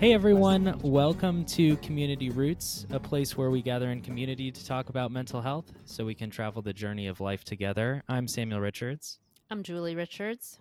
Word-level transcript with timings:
that'd 0.00 0.08
be 0.08 0.08
fun. 0.08 0.08
Hey 0.08 0.14
everyone, 0.14 0.78
welcome 0.82 1.44
to 1.44 1.76
Community 1.76 2.30
Routes, 2.30 2.86
a 2.90 2.98
place 2.98 3.36
where 3.36 3.50
we 3.50 3.60
gather 3.60 3.90
in 3.90 4.00
community 4.00 4.50
to 4.50 4.66
talk 4.66 4.88
about 4.88 5.12
mental 5.12 5.42
health 5.42 5.70
so 5.84 6.06
we 6.06 6.14
can 6.14 6.30
travel 6.30 6.62
the 6.62 6.72
journey 6.72 7.06
of 7.06 7.20
life 7.20 7.44
together. 7.44 8.02
I'm 8.08 8.26
Samuel 8.26 8.60
Richards. 8.60 9.18
I'm 9.50 9.62
Julie 9.62 9.94
Richards. 9.94 10.58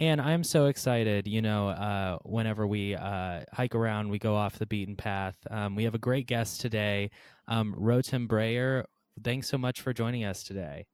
And 0.00 0.22
I'm 0.22 0.42
so 0.42 0.66
excited. 0.66 1.28
You 1.28 1.42
know, 1.42 1.68
uh, 1.68 2.18
whenever 2.22 2.66
we 2.66 2.94
uh, 2.96 3.42
hike 3.52 3.74
around, 3.74 4.08
we 4.08 4.18
go 4.18 4.34
off 4.34 4.58
the 4.58 4.66
beaten 4.66 4.96
path. 4.96 5.36
Um, 5.50 5.76
we 5.76 5.84
have 5.84 5.94
a 5.94 5.98
great 5.98 6.26
guest 6.26 6.62
today, 6.62 7.10
um, 7.48 7.74
Rotem 7.78 8.26
Brayer. 8.26 8.86
Thanks 9.22 9.48
so 9.48 9.58
much 9.58 9.82
for 9.82 9.92
joining 9.92 10.24
us 10.24 10.42
today. 10.42 10.86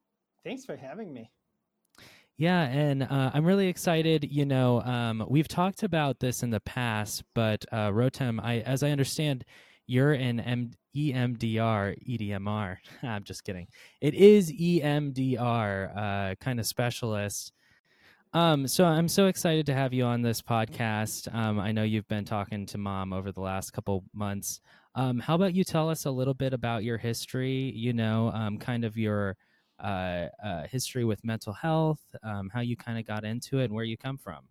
Thanks 0.43 0.65
for 0.65 0.75
having 0.75 1.13
me. 1.13 1.31
Yeah, 2.39 2.61
and 2.61 3.03
uh, 3.03 3.31
I'm 3.33 3.43
really 3.45 3.67
excited. 3.67 4.23
You 4.31 4.45
know, 4.45 4.81
um, 4.83 5.25
we've 5.27 5.47
talked 5.49 5.83
about 5.83 6.19
this 6.21 6.41
in 6.41 6.51
the 6.51 6.61
past, 6.61 7.21
but 7.35 7.65
uh, 7.73 7.89
Rotem, 7.89 8.39
I, 8.41 8.59
as 8.59 8.81
I 8.81 8.91
understand, 8.91 9.43
you're 9.87 10.13
an 10.13 10.39
M- 10.39 10.71
EMDR, 10.95 11.97
EDMR. 12.07 12.77
I'm 13.03 13.25
just 13.25 13.43
kidding. 13.43 13.67
It 13.99 14.13
is 14.13 14.53
EMDR 14.53 15.91
uh, 16.31 16.35
kind 16.39 16.61
of 16.61 16.65
specialist. 16.65 17.51
Um, 18.33 18.67
so 18.67 18.85
I'm 18.85 19.07
so 19.09 19.27
excited 19.27 19.65
to 19.67 19.73
have 19.73 19.93
you 19.93 20.05
on 20.05 20.21
this 20.21 20.41
podcast. 20.41 21.33
Um, 21.35 21.59
I 21.59 21.71
know 21.73 21.83
you've 21.83 22.07
been 22.07 22.25
talking 22.25 22.65
to 22.67 22.77
mom 22.77 23.13
over 23.13 23.31
the 23.31 23.41
last 23.41 23.71
couple 23.73 24.05
months. 24.13 24.61
Um, 24.95 25.19
how 25.19 25.35
about 25.35 25.55
you 25.55 25.63
tell 25.65 25.89
us 25.89 26.05
a 26.05 26.11
little 26.11 26.35
bit 26.35 26.53
about 26.53 26.83
your 26.83 26.97
history? 26.97 27.73
You 27.75 27.93
know, 27.93 28.31
um, 28.33 28.57
kind 28.59 28.85
of 28.85 28.97
your 28.97 29.35
uh, 29.79 30.29
uh, 30.43 30.67
history 30.67 31.05
with 31.05 31.23
mental 31.23 31.53
health, 31.53 32.15
um, 32.23 32.49
how 32.49 32.61
you 32.61 32.75
kind 32.77 32.99
of 32.99 33.05
got 33.05 33.23
into 33.25 33.59
it, 33.59 33.65
and 33.65 33.73
where 33.73 33.85
you 33.85 33.97
come 33.97 34.17
from. 34.17 34.49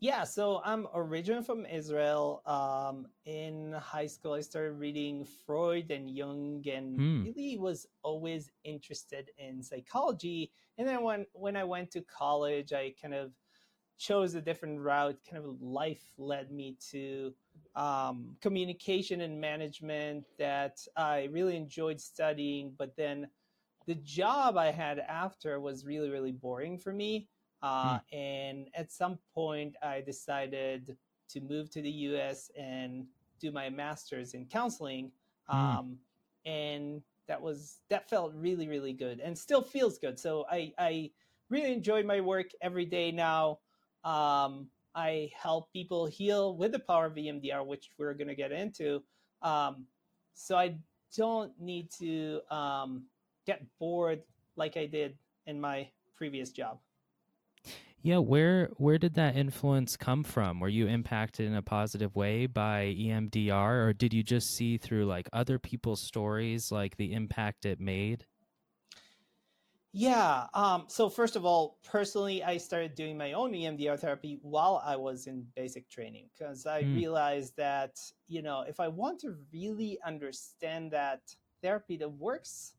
Yeah, 0.00 0.24
so 0.24 0.60
I'm 0.64 0.88
originally 0.94 1.44
from 1.44 1.64
Israel. 1.66 2.42
Um, 2.46 3.06
in 3.24 3.72
high 3.72 4.06
school, 4.06 4.32
I 4.32 4.40
started 4.40 4.72
reading 4.72 5.24
Freud 5.24 5.90
and 5.90 6.10
Jung, 6.10 6.64
and 6.68 7.04
Hmm. 7.04 7.24
really 7.24 7.56
was 7.56 7.86
always 8.02 8.50
interested 8.64 9.30
in 9.38 9.62
psychology. 9.62 10.52
And 10.78 10.88
then 10.88 11.02
when 11.02 11.26
when 11.32 11.56
I 11.56 11.64
went 11.64 11.90
to 11.92 12.02
college, 12.02 12.72
I 12.72 12.94
kind 13.00 13.14
of 13.14 13.34
chose 13.98 14.34
a 14.34 14.42
different 14.42 14.80
route. 14.80 15.20
Kind 15.28 15.44
of 15.44 15.62
life 15.62 16.14
led 16.18 16.50
me 16.50 16.76
to 16.90 17.34
um, 17.76 18.36
communication 18.40 19.20
and 19.20 19.40
management 19.40 20.26
that 20.38 20.84
I 20.96 21.24
really 21.24 21.56
enjoyed 21.56 22.00
studying, 22.00 22.74
but 22.76 22.96
then 22.96 23.30
the 23.86 23.94
job 23.96 24.56
I 24.56 24.70
had 24.70 24.98
after 24.98 25.60
was 25.60 25.84
really, 25.84 26.10
really 26.10 26.32
boring 26.32 26.78
for 26.78 26.92
me. 26.92 27.28
Uh, 27.62 27.98
And 28.12 28.68
at 28.74 28.90
some 28.90 29.18
point, 29.34 29.76
I 29.82 30.00
decided 30.00 30.96
to 31.30 31.40
move 31.40 31.70
to 31.70 31.82
the 31.82 31.90
US 31.90 32.50
and 32.58 33.06
do 33.40 33.52
my 33.52 33.70
master's 33.70 34.34
in 34.34 34.46
counseling. 34.46 35.12
Hmm. 35.48 35.56
Um, 35.56 35.98
and 36.44 37.02
that 37.28 37.40
was 37.40 37.78
that 37.88 38.10
felt 38.10 38.32
really, 38.34 38.68
really 38.68 38.92
good 38.92 39.20
and 39.20 39.36
still 39.36 39.62
feels 39.62 39.98
good. 39.98 40.18
So 40.18 40.44
I, 40.50 40.72
I 40.78 41.10
really 41.48 41.72
enjoy 41.72 42.02
my 42.02 42.20
work 42.20 42.46
every 42.60 42.84
day 42.84 43.12
now. 43.12 43.60
Um, 44.04 44.68
I 44.94 45.30
help 45.40 45.72
people 45.72 46.06
heal 46.06 46.56
with 46.56 46.72
the 46.72 46.78
power 46.80 47.06
of 47.06 47.14
EMDR, 47.14 47.64
which 47.64 47.90
we're 47.98 48.14
going 48.14 48.28
to 48.28 48.34
get 48.34 48.52
into. 48.52 49.02
Um, 49.40 49.86
so 50.34 50.56
I 50.56 50.76
don't 51.16 51.52
need 51.60 51.90
to 51.98 52.40
um, 52.50 53.04
get 53.46 53.66
bored 53.78 54.24
like 54.56 54.76
I 54.76 54.86
did 54.86 55.18
in 55.46 55.60
my 55.60 55.90
previous 56.14 56.52
job. 56.52 56.80
Yeah, 58.00 58.18
where 58.18 58.66
where 58.78 58.98
did 58.98 59.14
that 59.14 59.36
influence 59.36 59.96
come 59.96 60.24
from? 60.24 60.58
Were 60.58 60.68
you 60.68 60.88
impacted 60.88 61.46
in 61.46 61.54
a 61.54 61.62
positive 61.62 62.16
way 62.16 62.46
by 62.46 62.82
EMDR, 62.86 63.86
or 63.86 63.92
did 63.92 64.12
you 64.12 64.22
just 64.24 64.48
see 64.56 64.76
through 64.76 65.06
like 65.06 65.28
other 65.32 65.58
people's 65.58 66.02
stories, 66.02 66.72
like 66.72 66.96
the 66.96 67.12
impact 67.12 67.64
it 67.64 67.78
made? 67.80 68.26
Yeah. 69.94 70.46
Um, 70.54 70.86
so 70.88 71.10
first 71.10 71.36
of 71.36 71.44
all, 71.44 71.78
personally, 71.82 72.42
I 72.42 72.56
started 72.56 72.94
doing 72.94 73.18
my 73.18 73.32
own 73.34 73.52
EMDR 73.54 73.96
therapy 73.98 74.38
while 74.40 74.80
I 74.82 74.96
was 74.96 75.26
in 75.26 75.42
basic 75.54 75.88
training 75.90 76.30
because 76.32 76.64
I 76.64 76.80
Hmm. 76.80 77.02
realized 77.02 77.56
that 77.56 77.98
you 78.26 78.40
know 78.40 78.62
if 78.62 78.80
I 78.80 78.88
want 78.88 79.20
to 79.20 79.36
really 79.52 80.00
understand 80.02 80.92
that 80.92 81.34
therapy 81.60 81.98
that 81.98 82.08
works 82.08 82.74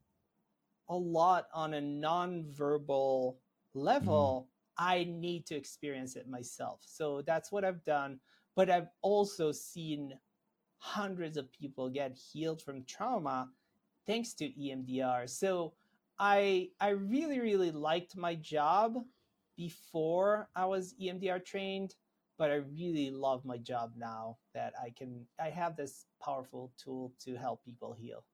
a 0.88 0.96
lot 0.96 1.46
on 1.54 1.74
a 1.74 1.80
non-verbal 1.80 3.38
level, 3.74 4.48
mm-hmm. 4.80 4.86
I 4.86 5.04
need 5.04 5.46
to 5.46 5.54
experience 5.54 6.16
it 6.16 6.28
myself. 6.28 6.80
So 6.84 7.22
that's 7.22 7.50
what 7.52 7.64
I've 7.64 7.84
done. 7.84 8.20
But 8.56 8.70
I've 8.70 8.88
also 9.02 9.52
seen 9.52 10.18
hundreds 10.78 11.36
of 11.36 11.50
people 11.52 11.88
get 11.88 12.16
healed 12.16 12.60
from 12.60 12.84
trauma 12.84 13.48
thanks 14.06 14.34
to 14.34 14.48
EMDR. 14.50 15.28
So 15.28 15.72
I 16.18 16.68
I 16.80 16.90
really 16.90 17.40
really 17.40 17.70
liked 17.70 18.16
my 18.16 18.34
job 18.34 18.98
before 19.56 20.48
I 20.54 20.66
was 20.66 20.94
EMDR 21.00 21.44
trained, 21.44 21.94
but 22.38 22.50
I 22.50 22.56
really 22.56 23.10
love 23.10 23.44
my 23.44 23.56
job 23.56 23.92
now 23.96 24.38
that 24.54 24.74
I 24.80 24.90
can 24.90 25.26
I 25.40 25.50
have 25.50 25.76
this 25.76 26.06
powerful 26.22 26.72
tool 26.76 27.12
to 27.24 27.36
help 27.36 27.64
people 27.64 27.92
heal. 27.92 28.24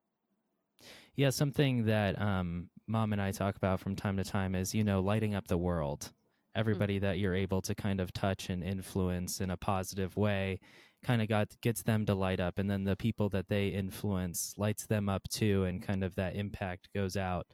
Yeah, 1.16 1.30
something 1.30 1.84
that 1.86 2.20
um, 2.20 2.68
mom 2.86 3.12
and 3.12 3.20
I 3.20 3.32
talk 3.32 3.56
about 3.56 3.80
from 3.80 3.96
time 3.96 4.16
to 4.16 4.24
time 4.24 4.54
is 4.54 4.74
you 4.74 4.84
know 4.84 5.00
lighting 5.00 5.34
up 5.34 5.48
the 5.48 5.58
world. 5.58 6.12
Everybody 6.54 6.98
that 6.98 7.18
you're 7.18 7.34
able 7.34 7.62
to 7.62 7.74
kind 7.74 8.00
of 8.00 8.12
touch 8.12 8.50
and 8.50 8.64
influence 8.64 9.40
in 9.40 9.50
a 9.50 9.56
positive 9.56 10.16
way, 10.16 10.58
kind 11.04 11.22
of 11.22 11.28
got 11.28 11.48
gets 11.60 11.82
them 11.82 12.04
to 12.06 12.14
light 12.14 12.40
up, 12.40 12.58
and 12.58 12.68
then 12.70 12.84
the 12.84 12.96
people 12.96 13.28
that 13.30 13.48
they 13.48 13.68
influence 13.68 14.54
lights 14.56 14.86
them 14.86 15.08
up 15.08 15.28
too, 15.28 15.64
and 15.64 15.82
kind 15.82 16.02
of 16.02 16.14
that 16.16 16.36
impact 16.36 16.88
goes 16.94 17.16
out. 17.16 17.46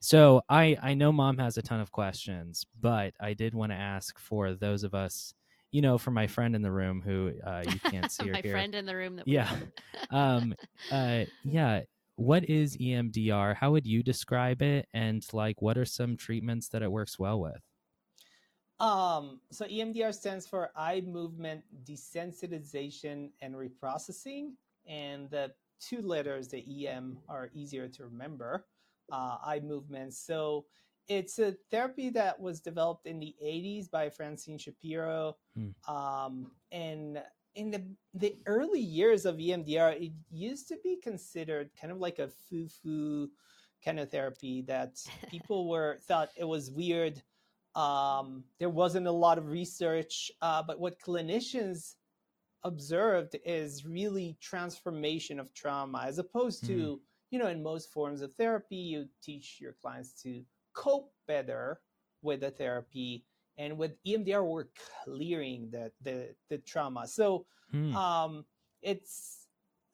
So 0.00 0.42
I 0.48 0.76
I 0.82 0.94
know 0.94 1.12
mom 1.12 1.38
has 1.38 1.56
a 1.56 1.62
ton 1.62 1.80
of 1.80 1.90
questions, 1.92 2.64
but 2.80 3.14
I 3.20 3.34
did 3.34 3.54
want 3.54 3.72
to 3.72 3.76
ask 3.76 4.18
for 4.18 4.52
those 4.54 4.84
of 4.84 4.94
us, 4.94 5.34
you 5.72 5.80
know, 5.82 5.98
for 5.98 6.10
my 6.10 6.26
friend 6.26 6.54
in 6.54 6.62
the 6.62 6.72
room 6.72 7.00
who 7.02 7.32
uh, 7.46 7.64
you 7.66 7.80
can't 7.80 8.10
see 8.10 8.26
her 8.26 8.34
My 8.34 8.42
friend 8.42 8.74
in 8.74 8.86
the 8.86 8.94
room 8.96 9.16
that 9.16 9.26
Yeah. 9.26 9.50
um 10.10 10.54
uh 10.90 11.24
yeah 11.42 11.82
what 12.16 12.48
is 12.48 12.76
emdr 12.78 13.54
how 13.56 13.72
would 13.72 13.86
you 13.86 14.02
describe 14.02 14.62
it 14.62 14.86
and 14.94 15.26
like 15.32 15.60
what 15.60 15.76
are 15.76 15.84
some 15.84 16.16
treatments 16.16 16.68
that 16.68 16.82
it 16.82 16.90
works 16.90 17.18
well 17.18 17.40
with 17.40 17.60
Um, 18.80 19.40
so 19.50 19.64
EMDR 19.66 20.12
stands 20.12 20.46
for 20.48 20.70
eye 20.76 21.00
movement 21.06 21.62
desensitization 21.84 23.30
and 23.40 23.54
reprocessing, 23.54 24.54
and 24.86 25.30
the 25.30 25.52
two 25.80 26.02
letters, 26.02 26.48
the 26.48 26.62
EM, 26.88 27.18
are 27.28 27.50
easier 27.54 27.86
to 27.88 28.04
remember. 28.04 28.66
Uh, 29.12 29.36
eye 29.44 29.60
movement. 29.62 30.12
So 30.14 30.66
it's 31.08 31.38
a 31.38 31.54
therapy 31.70 32.10
that 32.10 32.38
was 32.40 32.60
developed 32.60 33.06
in 33.06 33.20
the 33.20 33.34
80s 33.40 33.88
by 33.90 34.10
Francine 34.10 34.58
Shapiro, 34.58 35.36
Hmm. 35.54 35.70
um, 35.96 36.50
and 36.72 37.22
in 37.54 37.70
the 37.70 37.84
the 38.14 38.36
early 38.46 38.80
years 38.80 39.24
of 39.26 39.36
EMDR, 39.36 40.00
it 40.00 40.12
used 40.30 40.68
to 40.68 40.76
be 40.82 40.98
considered 41.02 41.70
kind 41.80 41.92
of 41.92 41.98
like 41.98 42.18
a 42.18 42.28
foo-foo 42.28 43.28
kind 43.84 44.00
of 44.00 44.10
therapy 44.10 44.62
that 44.62 44.96
people 45.30 45.68
were 45.68 45.98
thought 46.06 46.30
it 46.36 46.44
was 46.44 46.70
weird 46.70 47.22
um, 47.74 48.44
there 48.60 48.70
wasn't 48.70 49.06
a 49.06 49.12
lot 49.12 49.38
of 49.38 49.48
research, 49.48 50.30
uh, 50.42 50.62
but 50.62 50.78
what 50.78 51.00
clinicians 51.00 51.94
observed 52.62 53.36
is 53.44 53.84
really 53.84 54.36
transformation 54.40 55.40
of 55.40 55.52
trauma, 55.54 56.04
as 56.06 56.18
opposed 56.18 56.64
to, 56.66 57.00
you 57.30 57.38
know, 57.38 57.48
in 57.48 57.62
most 57.62 57.92
forms 57.92 58.22
of 58.22 58.32
therapy, 58.34 58.76
you 58.76 59.06
teach 59.22 59.58
your 59.60 59.72
clients 59.72 60.12
to 60.22 60.42
cope 60.72 61.12
better 61.26 61.80
with 62.22 62.40
the 62.40 62.50
therapy. 62.50 63.24
And 63.56 63.78
with 63.78 64.02
EMDR, 64.04 64.44
we're 64.44 64.66
clearing 65.04 65.68
the, 65.70 65.92
the, 66.02 66.34
the 66.48 66.58
trauma. 66.58 67.06
So 67.06 67.46
Hmm. 67.74 67.96
um, 67.96 68.44
it's 68.82 69.48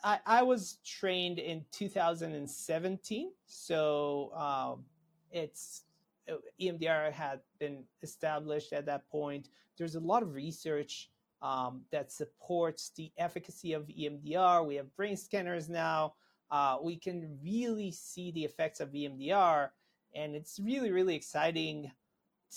I, 0.04 0.18
I 0.26 0.42
was 0.42 0.78
trained 0.84 1.38
in 1.38 1.64
2017, 1.72 3.32
so 3.46 4.32
um, 4.34 4.84
it's 5.30 5.84
uh, 6.30 6.36
EMDR 6.60 7.12
had 7.12 7.40
been 7.58 7.84
established 8.02 8.72
at 8.72 8.86
that 8.86 9.08
point. 9.10 9.48
There's 9.78 9.94
a 9.94 10.00
lot 10.00 10.22
of 10.22 10.34
research 10.34 11.10
um, 11.42 11.82
that 11.90 12.12
supports 12.12 12.92
the 12.96 13.10
efficacy 13.16 13.72
of 13.72 13.86
EMDR. 13.88 14.66
We 14.66 14.74
have 14.76 14.94
brain 14.96 15.16
scanners 15.16 15.68
now. 15.68 16.14
Uh, 16.50 16.78
we 16.82 16.96
can 16.96 17.38
really 17.42 17.90
see 17.90 18.30
the 18.32 18.44
effects 18.44 18.80
of 18.80 18.90
EMDR, 18.90 19.70
and 20.14 20.34
it's 20.34 20.58
really, 20.62 20.90
really 20.90 21.14
exciting 21.14 21.90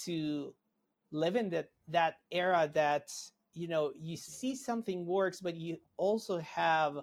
to 0.03 0.53
live 1.13 1.35
in 1.37 1.49
that 1.51 1.69
that 1.87 2.15
era 2.31 2.69
that 2.73 3.09
you 3.53 3.67
know 3.67 3.91
you 3.95 4.17
see 4.17 4.55
something 4.55 5.05
works, 5.05 5.39
but 5.39 5.55
you 5.55 5.77
also 5.97 6.39
have 6.39 6.97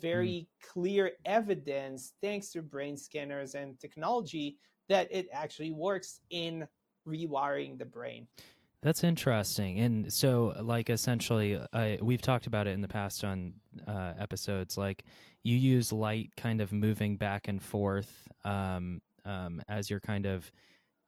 very 0.00 0.48
clear 0.60 1.12
evidence, 1.24 2.14
thanks 2.20 2.50
to 2.50 2.62
brain 2.62 2.96
scanners 2.96 3.54
and 3.54 3.78
technology, 3.78 4.58
that 4.88 5.08
it 5.10 5.28
actually 5.32 5.70
works 5.70 6.20
in 6.30 6.66
rewiring 7.06 7.78
the 7.78 7.84
brain. 7.84 8.26
That's 8.82 9.02
interesting. 9.02 9.78
And 9.78 10.12
so, 10.12 10.54
like, 10.60 10.90
essentially, 10.90 11.58
I, 11.72 11.98
we've 12.02 12.20
talked 12.20 12.46
about 12.46 12.66
it 12.66 12.72
in 12.72 12.82
the 12.82 12.88
past 12.88 13.24
on 13.24 13.54
uh, 13.86 14.12
episodes. 14.18 14.76
Like, 14.76 15.04
you 15.42 15.56
use 15.56 15.90
light 15.90 16.32
kind 16.36 16.60
of 16.60 16.70
moving 16.70 17.16
back 17.16 17.48
and 17.48 17.62
forth 17.62 18.28
um, 18.44 19.00
um, 19.24 19.62
as 19.68 19.88
you're 19.88 20.00
kind 20.00 20.26
of, 20.26 20.50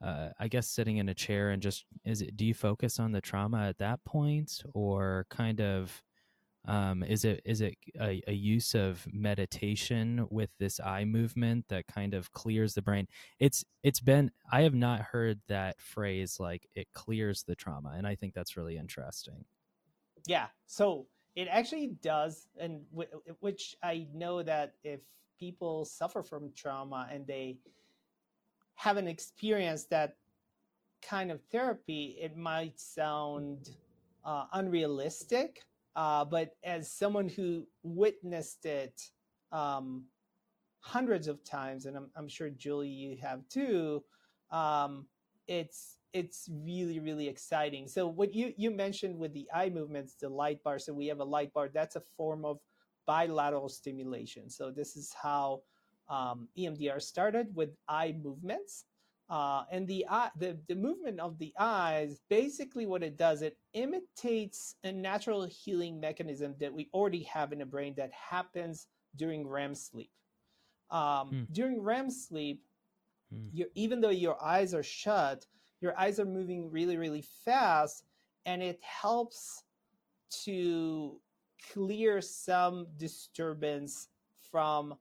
uh, 0.03 0.29
I 0.39 0.49
guess, 0.49 0.69
sitting 0.69 0.99
in 0.99 1.09
a 1.09 1.15
chair 1.15 1.51
and 1.51 1.63
just, 1.63 1.85
is 2.05 2.23
it, 2.23 2.37
do 2.37 2.45
you 2.45 2.55
focus 2.55 2.99
on 2.99 3.13
the 3.13 3.21
trauma 3.21 3.69
at 3.69 3.79
that 3.79 4.05
point 4.05 4.63
or 4.75 5.27
kind 5.31 5.61
of, 5.61 6.03
um, 6.67 7.05
is 7.05 7.25
it 7.25 7.43
is 7.45 7.61
it 7.61 7.77
a, 8.01 8.21
a, 8.27 8.33
use 8.33 8.75
of 8.75 9.07
meditation 9.13 10.27
with 10.31 10.51
this 10.59 10.81
eye 10.81 11.05
movement 11.05 11.67
that 11.69 11.87
kind 11.87 12.13
of 12.13 12.33
clears 12.33 12.75
the 12.75 12.83
brain? 12.83 13.07
It's 13.39 13.65
it's 13.85 14.01
been 14.01 14.33
I 14.51 14.63
have 14.63 14.75
not 14.75 15.01
heard 15.01 15.39
that 15.47 15.81
phrase 15.81 16.39
like 16.41 16.67
it 16.75 16.89
clears 16.93 17.45
the 17.45 17.55
trauma, 17.55 17.95
and 17.97 18.05
I 18.05 18.17
think 18.17 18.35
that's 18.35 18.57
really 18.57 18.77
interesting. 18.77 19.45
Yeah, 20.27 20.47
so 20.67 21.07
it 21.37 21.47
actually 21.49 21.99
does, 22.03 22.49
and 22.59 22.81
w- 22.91 23.11
which 23.39 23.77
I 23.83 24.09
know 24.13 24.43
that 24.43 24.75
if 24.83 25.01
people 25.39 25.85
suffer 25.85 26.23
from 26.23 26.51
trauma 26.57 27.09
and 27.13 27.27
they 27.27 27.59
haven't 28.77 29.09
experienced 29.09 29.91
that 29.91 30.17
kind 31.03 31.31
of 31.31 31.41
therapy, 31.53 32.17
it 32.21 32.37
might 32.37 32.79
sound 32.79 33.71
uh, 34.25 34.45
unrealistic 34.53 35.67
uh, 35.97 36.27
but 36.27 36.51
as 36.63 36.93
someone 36.93 37.27
who 37.27 37.67
witnessed 37.83 38.67
it 38.67 39.01
um, 39.51 40.05
hundreds 40.81 41.27
of 41.27 41.43
times, 41.43 41.87
and 41.87 41.97
I'm, 41.97 42.11
I'm, 42.15 42.29
sure 42.29 42.51
Julie 42.51 42.89
you 42.89 43.17
have 43.23 43.49
too, 43.49 44.05
um, 44.51 45.07
it's 45.49 45.97
it's 46.13 46.49
really 46.51 46.99
really 46.99 47.29
exciting. 47.29 47.89
So 47.89 48.07
what 48.07 48.35
you 48.35 48.53
you 48.59 48.71
mentioned 48.71 49.19
with 49.19 49.33
the 49.33 49.49
eye 49.55 49.71
movements, 49.71 50.17
the 50.21 50.29
light 50.29 50.63
bar. 50.63 50.79
So 50.79 50.93
we 50.93 51.07
have 51.07 51.21
a 51.21 51.25
light 51.25 51.53
bar. 51.55 51.71
That's 51.73 51.97
a 51.97 52.03
form 52.17 52.45
of 52.45 52.59
bilateral 53.07 53.71
stimulation. 53.71 54.51
So 54.51 54.71
this 54.71 54.97
is 54.97 55.15
how 55.21 55.63
um, 56.09 56.49
EMDR 56.59 57.01
started 57.01 57.55
with 57.55 57.71
eye 57.89 58.15
movements. 58.23 58.85
Uh, 59.29 59.65
and 59.73 59.89
the, 59.89 60.07
eye, 60.09 60.31
the 60.39 60.57
the 60.69 60.75
movement 60.75 61.19
of 61.19 61.37
the 61.39 61.53
eyes, 61.59 62.21
basically, 62.31 62.87
what 62.87 63.03
it 63.03 63.17
does, 63.17 63.43
it 63.43 63.59
imitates 63.73 64.77
a 64.85 64.93
natural 64.93 65.45
healing 65.47 65.99
mechanism 65.99 66.55
that 66.61 66.73
we 66.73 66.89
already 66.95 67.25
have 67.25 67.53
in 67.53 67.59
the 67.59 67.67
brain 67.67 67.93
that 67.97 68.13
happens 68.13 68.87
during 69.17 69.49
REM 69.49 69.75
sleep. 69.75 70.11
Um, 70.93 71.29
hmm. 71.29 71.43
During 71.51 71.83
REM 71.83 72.09
sleep, 72.09 72.63
hmm. 73.33 73.63
even 73.75 74.01
though 74.01 74.11
your 74.11 74.41
eyes 74.41 74.75
are 74.75 74.85
shut, 74.85 75.45
your 75.81 75.99
eyes 75.99 76.21
are 76.21 76.25
moving 76.25 76.71
really, 76.71 76.97
really 76.97 77.25
fast, 77.45 78.05
and 78.45 78.63
it 78.63 78.79
helps 78.81 79.65
to 80.45 81.21
clear 81.73 82.21
some 82.21 82.87
disturbance 82.97 84.09
from 84.51 84.95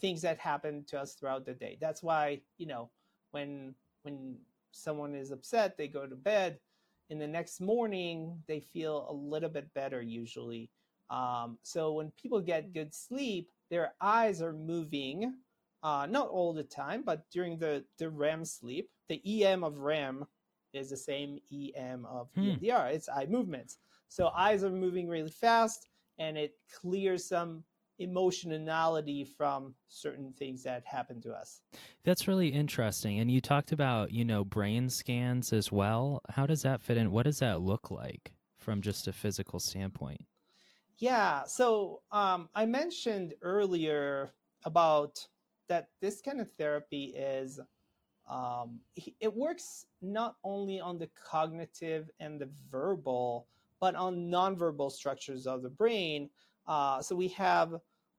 things 0.00 0.22
that 0.22 0.38
happen 0.38 0.84
to 0.88 1.00
us 1.00 1.14
throughout 1.14 1.44
the 1.44 1.54
day. 1.54 1.78
That's 1.80 2.02
why, 2.02 2.40
you 2.58 2.66
know, 2.66 2.90
when 3.30 3.74
when 4.02 4.36
someone 4.72 5.14
is 5.14 5.30
upset, 5.30 5.76
they 5.76 5.88
go 5.88 6.06
to 6.06 6.16
bed. 6.16 6.58
In 7.08 7.18
the 7.18 7.26
next 7.26 7.60
morning, 7.60 8.42
they 8.48 8.60
feel 8.60 9.06
a 9.08 9.12
little 9.12 9.48
bit 9.48 9.72
better 9.74 10.02
usually. 10.02 10.70
Um, 11.08 11.58
so 11.62 11.92
when 11.92 12.10
people 12.20 12.40
get 12.40 12.72
good 12.72 12.92
sleep, 12.92 13.48
their 13.70 13.94
eyes 14.00 14.42
are 14.42 14.52
moving, 14.52 15.34
uh, 15.82 16.06
not 16.10 16.28
all 16.28 16.52
the 16.52 16.64
time, 16.64 17.02
but 17.04 17.24
during 17.30 17.58
the, 17.58 17.84
the 17.98 18.10
REM 18.10 18.44
sleep, 18.44 18.90
the 19.08 19.44
EM 19.44 19.62
of 19.62 19.78
REM 19.78 20.24
is 20.72 20.90
the 20.90 20.96
same 20.96 21.38
EM 21.52 22.04
of 22.06 22.28
hmm. 22.34 22.50
EMDR. 22.50 22.92
It's 22.92 23.08
eye 23.08 23.26
movements. 23.28 23.78
So 24.08 24.28
eyes 24.28 24.64
are 24.64 24.70
moving 24.70 25.08
really 25.08 25.30
fast 25.30 25.88
and 26.18 26.36
it 26.36 26.54
clears 26.72 27.24
some 27.24 27.64
emotionality 27.98 29.24
from 29.24 29.74
certain 29.88 30.32
things 30.38 30.62
that 30.62 30.84
happen 30.84 31.20
to 31.22 31.32
us. 31.32 31.60
That's 32.04 32.28
really 32.28 32.48
interesting. 32.48 33.18
And 33.18 33.30
you 33.30 33.40
talked 33.40 33.72
about, 33.72 34.12
you 34.12 34.24
know, 34.24 34.44
brain 34.44 34.88
scans 34.88 35.52
as 35.52 35.72
well. 35.72 36.22
How 36.30 36.46
does 36.46 36.62
that 36.62 36.82
fit 36.82 36.96
in? 36.96 37.10
What 37.10 37.24
does 37.24 37.38
that 37.38 37.60
look 37.60 37.90
like 37.90 38.32
from 38.58 38.82
just 38.82 39.08
a 39.08 39.12
physical 39.12 39.60
standpoint? 39.60 40.24
Yeah. 40.98 41.44
So 41.44 42.02
um, 42.10 42.48
I 42.54 42.66
mentioned 42.66 43.34
earlier 43.42 44.32
about 44.64 45.26
that 45.68 45.88
this 46.00 46.20
kind 46.20 46.40
of 46.40 46.50
therapy 46.52 47.14
is 47.16 47.60
um, 48.28 48.80
it 49.20 49.32
works 49.32 49.86
not 50.02 50.36
only 50.42 50.80
on 50.80 50.98
the 50.98 51.08
cognitive 51.24 52.10
and 52.18 52.40
the 52.40 52.48
verbal, 52.70 53.46
but 53.80 53.94
on 53.94 54.30
nonverbal 54.30 54.90
structures 54.90 55.46
of 55.46 55.62
the 55.62 55.70
brain 55.70 56.28
uh, 56.66 57.00
so 57.00 57.14
we 57.14 57.28
have 57.28 57.74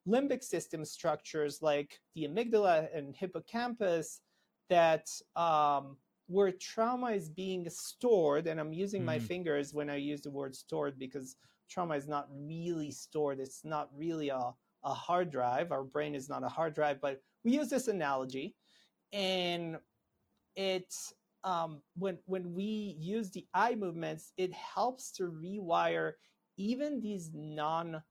limbic 0.08 0.44
system 0.44 0.86
structures 0.86 1.62
like 1.62 2.00
the 2.16 2.28
amygdala 2.28 2.88
and 2.96 3.16
hippocampus 3.16 4.22
that 4.70 5.08
um, 5.36 5.98
where 6.28 6.52
trauma 6.52 7.12
is 7.12 7.30
being 7.30 7.70
stored, 7.70 8.48
and 8.48 8.60
I'm 8.60 8.74
using 8.74 9.02
mm. 9.02 9.06
my 9.06 9.20
fingers 9.20 9.74
when 9.74 9.90
I 9.90 9.96
use 9.96 10.22
the 10.22 10.32
word 10.32 10.56
stored 10.56 11.00
because 11.00 11.36
trauma 11.70 11.96
is 11.96 12.08
not 12.08 12.28
really 12.32 12.92
stored. 12.92 13.40
It's 13.40 13.64
not 13.64 13.90
really 13.96 14.30
a, 14.30 14.52
a 14.84 14.94
hard 14.94 15.32
drive. 15.32 15.72
Our 15.72 15.84
brain 15.84 16.16
is 16.16 16.30
not 16.30 16.44
a 16.44 16.50
hard 16.50 16.74
drive, 16.74 17.00
but 17.02 17.22
we 17.44 17.54
use 17.54 17.70
this 17.70 17.88
analogy. 17.88 18.56
And 19.14 19.78
it's 20.56 21.14
um, 21.44 21.82
when 21.98 22.18
when 22.26 22.54
we 22.54 22.98
use 23.00 23.32
the 23.32 23.46
eye 23.54 23.76
movements, 23.76 24.34
it 24.38 24.52
helps 24.54 25.12
to 25.14 25.24
rewire 25.24 26.14
even 26.58 27.00
these 27.00 27.30
non 27.34 28.02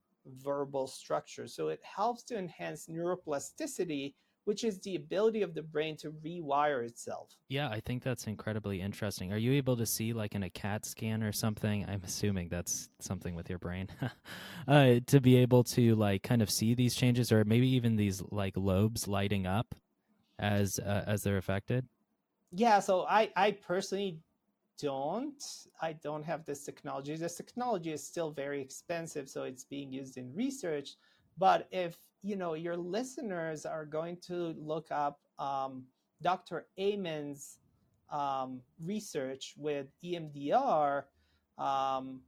verbal 0.42 0.86
structure. 0.86 1.46
So 1.46 1.68
it 1.68 1.80
helps 1.82 2.22
to 2.24 2.38
enhance 2.38 2.86
neuroplasticity, 2.86 4.14
which 4.44 4.64
is 4.64 4.80
the 4.80 4.96
ability 4.96 5.42
of 5.42 5.54
the 5.54 5.62
brain 5.62 5.96
to 5.98 6.12
rewire 6.24 6.86
itself. 6.86 7.32
Yeah, 7.48 7.68
I 7.68 7.80
think 7.80 8.02
that's 8.02 8.26
incredibly 8.26 8.80
interesting. 8.80 9.32
Are 9.32 9.38
you 9.38 9.52
able 9.52 9.76
to 9.76 9.86
see, 9.86 10.12
like 10.12 10.34
in 10.34 10.42
a 10.42 10.50
CAT 10.50 10.84
scan 10.84 11.22
or 11.22 11.32
something? 11.32 11.84
I'm 11.88 12.02
assuming 12.04 12.48
that's 12.48 12.88
something 13.00 13.34
with 13.34 13.48
your 13.48 13.58
brain 13.58 13.88
uh, 14.68 14.96
to 15.06 15.20
be 15.20 15.36
able 15.36 15.64
to 15.64 15.94
like 15.96 16.22
kind 16.22 16.42
of 16.42 16.50
see 16.50 16.74
these 16.74 16.94
changes, 16.94 17.32
or 17.32 17.44
maybe 17.44 17.68
even 17.68 17.96
these 17.96 18.22
like 18.30 18.56
lobes 18.56 19.08
lighting 19.08 19.46
up 19.46 19.74
as 20.38 20.78
uh, 20.78 21.04
as 21.06 21.22
they're 21.22 21.38
affected. 21.38 21.86
Yeah, 22.52 22.78
so 22.80 23.02
I 23.02 23.30
I 23.36 23.50
personally 23.52 24.20
don't. 24.80 25.42
I 25.80 25.92
don't 25.94 26.24
have 26.24 26.44
this 26.44 26.64
technology. 26.64 27.16
This 27.16 27.36
technology 27.36 27.92
is 27.92 28.04
still 28.04 28.30
very 28.30 28.60
expensive, 28.60 29.28
so 29.28 29.44
it's 29.44 29.64
being 29.64 29.92
used 29.92 30.16
in 30.16 30.34
research. 30.34 30.96
But 31.38 31.68
if 31.70 31.98
you 32.22 32.36
know 32.36 32.54
your 32.54 32.76
listeners 32.76 33.66
are 33.66 33.84
going 33.84 34.18
to 34.28 34.54
look 34.58 34.88
up 34.90 35.20
um, 35.38 35.84
Dr. 36.22 36.66
Amen's 36.78 37.58
um, 38.10 38.60
research 38.82 39.54
with 39.56 39.86
EMDR, 40.04 41.04
um, 41.58 42.20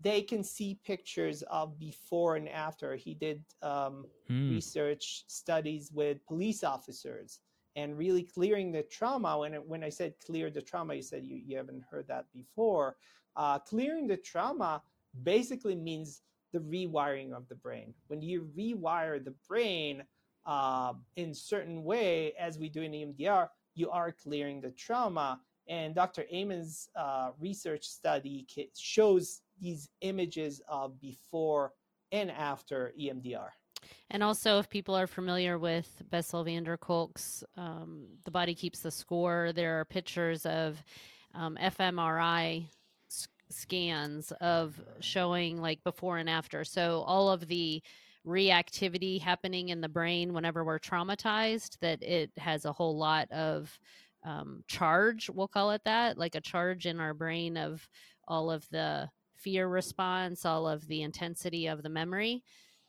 they 0.00 0.22
can 0.22 0.42
see 0.42 0.78
pictures 0.84 1.42
of 1.42 1.78
before 1.78 2.36
and 2.36 2.48
after. 2.48 2.96
He 2.96 3.14
did 3.14 3.44
um, 3.62 4.06
hmm. 4.28 4.50
research 4.50 5.24
studies 5.26 5.90
with 5.92 6.24
police 6.26 6.64
officers 6.64 7.40
and 7.76 7.96
really 7.96 8.22
clearing 8.22 8.72
the 8.72 8.82
trauma. 8.82 9.38
When, 9.38 9.54
when 9.54 9.84
I 9.84 9.88
said 9.88 10.14
clear 10.24 10.50
the 10.50 10.62
trauma, 10.62 10.94
you 10.94 11.02
said 11.02 11.24
you, 11.24 11.40
you 11.44 11.56
haven't 11.56 11.84
heard 11.90 12.08
that 12.08 12.26
before. 12.32 12.96
Uh, 13.36 13.58
clearing 13.58 14.06
the 14.06 14.16
trauma 14.16 14.82
basically 15.22 15.74
means 15.74 16.22
the 16.52 16.58
rewiring 16.58 17.32
of 17.32 17.48
the 17.48 17.54
brain. 17.54 17.94
When 18.08 18.22
you 18.22 18.48
rewire 18.58 19.24
the 19.24 19.34
brain 19.46 20.02
uh, 20.46 20.94
in 21.16 21.32
certain 21.34 21.84
way, 21.84 22.32
as 22.38 22.58
we 22.58 22.68
do 22.68 22.82
in 22.82 22.92
EMDR, 22.92 23.48
you 23.74 23.90
are 23.90 24.12
clearing 24.12 24.60
the 24.60 24.70
trauma. 24.70 25.40
And 25.68 25.94
Dr. 25.94 26.24
Amen's 26.32 26.88
uh, 26.96 27.30
research 27.38 27.84
study 27.84 28.46
shows 28.76 29.42
these 29.60 29.88
images 30.00 30.60
of 30.68 31.00
before 31.00 31.72
and 32.10 32.30
after 32.30 32.92
EMDR. 33.00 33.50
And 34.10 34.22
also, 34.22 34.58
if 34.58 34.68
people 34.68 34.96
are 34.96 35.06
familiar 35.06 35.58
with 35.58 36.02
Bessel 36.10 36.44
van 36.44 36.64
der 36.64 36.76
Kolk's 36.76 37.44
um, 37.56 38.06
The 38.24 38.30
Body 38.30 38.54
Keeps 38.54 38.80
the 38.80 38.90
Score, 38.90 39.52
there 39.54 39.78
are 39.80 39.84
pictures 39.84 40.44
of 40.46 40.82
um, 41.34 41.56
fMRI 41.60 42.66
scans 43.50 44.32
of 44.40 44.80
showing 45.00 45.60
like 45.60 45.82
before 45.84 46.18
and 46.18 46.28
after. 46.28 46.64
So, 46.64 47.04
all 47.06 47.30
of 47.30 47.46
the 47.46 47.82
reactivity 48.26 49.20
happening 49.20 49.68
in 49.68 49.80
the 49.80 49.88
brain 49.88 50.32
whenever 50.32 50.64
we're 50.64 50.78
traumatized, 50.78 51.78
that 51.80 52.02
it 52.02 52.30
has 52.36 52.64
a 52.64 52.72
whole 52.72 52.96
lot 52.96 53.30
of 53.30 53.78
um, 54.24 54.64
charge, 54.66 55.30
we'll 55.30 55.48
call 55.48 55.70
it 55.70 55.82
that, 55.84 56.18
like 56.18 56.34
a 56.34 56.40
charge 56.40 56.86
in 56.86 57.00
our 57.00 57.14
brain 57.14 57.56
of 57.56 57.88
all 58.28 58.50
of 58.50 58.68
the 58.70 59.08
fear 59.34 59.66
response, 59.66 60.44
all 60.44 60.68
of 60.68 60.86
the 60.86 61.02
intensity 61.02 61.66
of 61.66 61.82
the 61.82 61.88
memory 61.88 62.42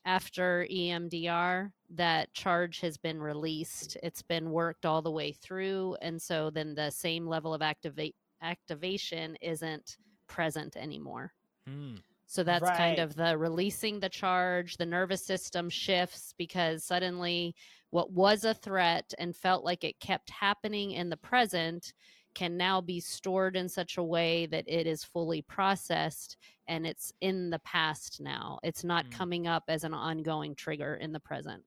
after 0.05 0.65
EMDR, 0.71 1.71
that 1.91 2.33
charge 2.33 2.79
has 2.81 2.97
been 2.97 3.21
released. 3.21 3.97
It's 4.01 4.21
been 4.21 4.51
worked 4.51 4.85
all 4.85 5.01
the 5.01 5.11
way 5.11 5.31
through. 5.31 5.97
And 6.01 6.21
so 6.21 6.49
then 6.49 6.73
the 6.73 6.89
same 6.89 7.27
level 7.27 7.53
of 7.53 7.61
activate 7.61 8.15
activation 8.41 9.35
isn't 9.41 9.97
present 10.27 10.75
anymore. 10.75 11.33
Hmm. 11.67 11.95
So 12.25 12.43
that's 12.43 12.69
kind 12.69 12.97
of 12.97 13.13
the 13.13 13.37
releasing 13.37 13.99
the 13.99 14.07
charge, 14.07 14.77
the 14.77 14.85
nervous 14.85 15.25
system 15.25 15.69
shifts 15.69 16.33
because 16.37 16.85
suddenly 16.85 17.53
what 17.89 18.13
was 18.13 18.45
a 18.45 18.53
threat 18.53 19.13
and 19.19 19.35
felt 19.35 19.65
like 19.65 19.83
it 19.83 19.99
kept 19.99 20.29
happening 20.29 20.91
in 20.91 21.09
the 21.09 21.17
present 21.17 21.91
can 22.33 22.57
now 22.57 22.81
be 22.81 22.99
stored 22.99 23.55
in 23.55 23.67
such 23.67 23.97
a 23.97 24.03
way 24.03 24.45
that 24.47 24.63
it 24.67 24.87
is 24.87 25.03
fully 25.03 25.41
processed 25.41 26.37
and 26.67 26.85
it's 26.85 27.13
in 27.21 27.49
the 27.49 27.59
past 27.59 28.21
now. 28.21 28.59
It's 28.63 28.83
not 28.83 29.05
Mm. 29.05 29.11
coming 29.11 29.47
up 29.47 29.63
as 29.67 29.83
an 29.83 29.93
ongoing 29.93 30.55
trigger 30.55 30.95
in 30.95 31.11
the 31.11 31.19
present. 31.19 31.63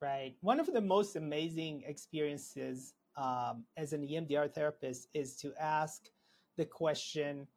Right. 0.00 0.36
One 0.42 0.60
of 0.60 0.66
the 0.72 0.80
most 0.80 1.16
amazing 1.16 1.82
experiences 1.86 2.94
um, 3.16 3.64
as 3.76 3.92
an 3.92 4.02
EMDR 4.04 4.48
therapist 4.54 5.08
is 5.12 5.34
to 5.36 5.52
ask 5.60 6.08
the 6.56 6.64
question 6.64 7.48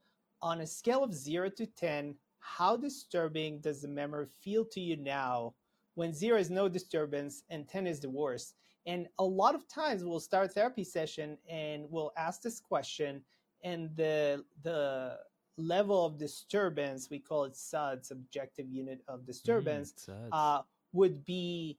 on 0.41 0.61
a 0.61 0.65
scale 0.67 1.03
of 1.03 1.13
zero 1.13 1.49
to 1.51 1.67
10, 1.67 2.15
how 2.39 2.75
disturbing 2.75 3.59
does 3.59 3.81
the 3.83 3.87
memory 3.87 4.25
feel 4.25 4.65
to 4.65 4.79
you 4.79 4.95
now 4.97 5.53
when 5.93 6.13
zero 6.13 6.39
is 6.39 6.49
no 6.49 6.67
disturbance 6.67 7.43
and 7.51 7.67
10 7.67 7.85
is 7.85 7.99
the 7.99 8.09
worst? 8.09 8.55
And 8.85 9.07
a 9.19 9.23
lot 9.23 9.55
of 9.55 9.67
times 9.67 10.03
we'll 10.03 10.19
start 10.19 10.45
a 10.45 10.49
therapy 10.49 10.83
session 10.83 11.37
and 11.49 11.85
we'll 11.89 12.11
ask 12.17 12.41
this 12.41 12.59
question, 12.59 13.21
and 13.63 13.95
the, 13.95 14.43
the 14.63 15.19
level 15.57 16.05
of 16.05 16.17
disturbance, 16.17 17.09
we 17.09 17.19
call 17.19 17.43
it 17.43 17.55
SUD, 17.55 18.05
subjective 18.05 18.67
unit 18.69 19.01
of 19.07 19.25
disturbance, 19.25 19.93
Mm, 20.09 20.29
uh, 20.31 20.61
would 20.93 21.23
be 21.25 21.77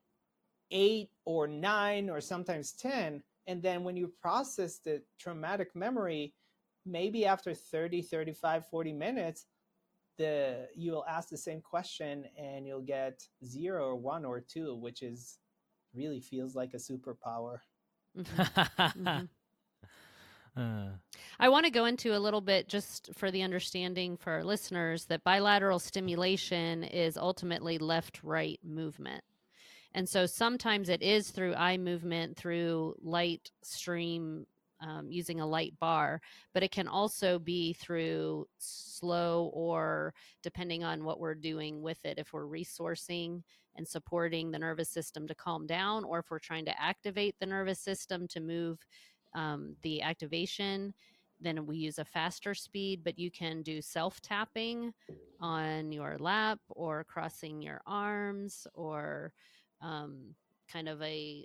eight 0.71 1.11
or 1.25 1.47
nine 1.47 2.09
or 2.09 2.21
sometimes 2.21 2.73
10. 2.73 3.23
And 3.47 3.63
then 3.63 3.83
when 3.85 3.97
you 3.97 4.13
process 4.21 4.79
the 4.79 5.03
traumatic 5.19 5.75
memory, 5.75 6.35
maybe 6.87 7.27
after 7.27 7.53
30, 7.53 8.03
35, 8.03 8.67
40 8.67 8.93
minutes, 8.93 9.47
the 10.19 10.69
you'll 10.75 11.05
ask 11.09 11.29
the 11.29 11.37
same 11.37 11.61
question 11.61 12.27
and 12.39 12.67
you'll 12.67 12.81
get 12.81 13.27
zero 13.45 13.87
or 13.87 13.97
one 13.97 14.25
or 14.25 14.41
two, 14.41 14.77
which 14.77 15.03
is 15.03 15.39
really 15.95 16.21
feels 16.21 16.55
like 16.55 16.75
a 16.75 16.79
superpower. 16.79 17.59
Mhm. 18.17 18.93
Mhm. 18.97 19.29
Uh, 20.55 20.91
I 21.41 21.49
want 21.49 21.65
to 21.65 21.71
go 21.71 21.87
into 21.87 22.15
a 22.15 22.21
little 22.21 22.43
bit 22.43 22.69
just 22.69 23.09
for 23.15 23.31
the 23.31 23.43
understanding 23.43 24.19
for 24.19 24.33
our 24.33 24.45
listeners 24.45 25.07
that 25.07 25.25
bilateral 25.25 25.79
stimulation 25.79 26.85
is 26.85 27.17
ultimately 27.17 27.79
left 27.79 28.23
right 28.23 28.61
movement. 28.63 29.25
And 29.95 30.09
so 30.09 30.27
sometimes 30.27 30.89
it 30.89 31.03
is 31.03 31.31
through 31.31 31.55
eye 31.55 31.79
movement, 31.79 32.37
through 32.37 32.97
light 33.01 33.51
stream, 33.63 34.47
um, 34.83 35.11
using 35.11 35.41
a 35.41 35.47
light 35.47 35.73
bar, 35.81 36.21
but 36.53 36.62
it 36.62 36.71
can 36.71 36.89
also 36.89 37.39
be 37.39 37.73
through 37.73 38.47
slow 38.59 39.51
or 39.55 40.12
depending 40.43 40.85
on 40.85 41.05
what 41.05 41.21
we're 41.21 41.35
doing 41.35 41.81
with 41.83 42.05
it, 42.05 42.19
if 42.19 42.33
we're 42.33 42.47
resourcing 42.47 43.43
and 43.77 43.87
supporting 43.87 44.51
the 44.51 44.59
nervous 44.59 44.91
system 44.91 45.27
to 45.27 45.35
calm 45.35 45.67
down, 45.67 46.05
or 46.05 46.19
if 46.19 46.31
we're 46.31 46.39
trying 46.39 46.65
to 46.65 46.83
activate 46.83 47.35
the 47.39 47.47
nervous 47.47 47.79
system 47.79 48.29
to 48.29 48.41
move 48.41 48.79
um, 49.35 49.75
the 49.83 50.03
activation 50.03 50.93
then 51.43 51.67
we 51.67 51.77
use 51.77 51.99
a 51.99 52.05
faster 52.05 52.55
speed 52.55 53.01
but 53.03 53.19
you 53.19 53.31
can 53.31 53.62
do 53.62 53.83
self 53.83 54.21
tapping 54.21 54.93
on 55.41 55.91
your 55.93 56.17
lap 56.19 56.59
or 56.71 57.05
crossing 57.05 57.61
your 57.61 57.81
arms 57.87 58.67
or 58.75 59.33
um, 59.81 60.35
kind 60.73 60.89
of 60.89 61.03
a 61.03 61.45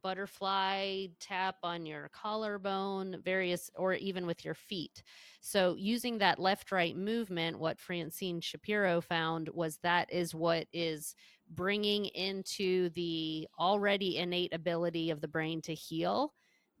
butterfly 0.00 1.06
tap 1.20 1.56
on 1.62 1.84
your 1.84 2.08
collarbone 2.12 3.20
various 3.24 3.70
or 3.76 3.94
even 3.94 4.26
with 4.26 4.44
your 4.44 4.54
feet. 4.54 5.02
So 5.40 5.74
using 5.78 6.18
that 6.18 6.38
left 6.38 6.72
right 6.72 6.96
movement 6.96 7.58
what 7.58 7.80
francine 7.80 8.40
shapiro 8.40 9.00
found 9.00 9.48
was 9.52 9.78
that 9.82 10.12
is 10.12 10.34
what 10.34 10.66
is 10.72 11.14
bringing 11.50 12.06
into 12.06 12.88
the 12.90 13.48
already 13.58 14.16
innate 14.16 14.54
ability 14.54 15.10
of 15.10 15.20
the 15.20 15.28
brain 15.28 15.60
to 15.62 15.74
heal 15.74 16.32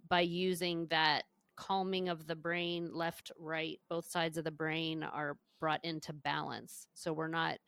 by 0.08 0.20
using 0.20 0.86
that 0.86 1.24
calming 1.56 2.08
of 2.08 2.26
the 2.26 2.36
brain 2.36 2.90
left 2.94 3.30
right 3.38 3.78
both 3.90 4.06
sides 4.06 4.38
of 4.38 4.44
the 4.44 4.50
brain 4.50 5.02
are 5.02 5.36
brought 5.60 5.84
into 5.84 6.12
balance. 6.12 6.86
So 6.94 7.12
we're 7.12 7.28
not 7.28 7.58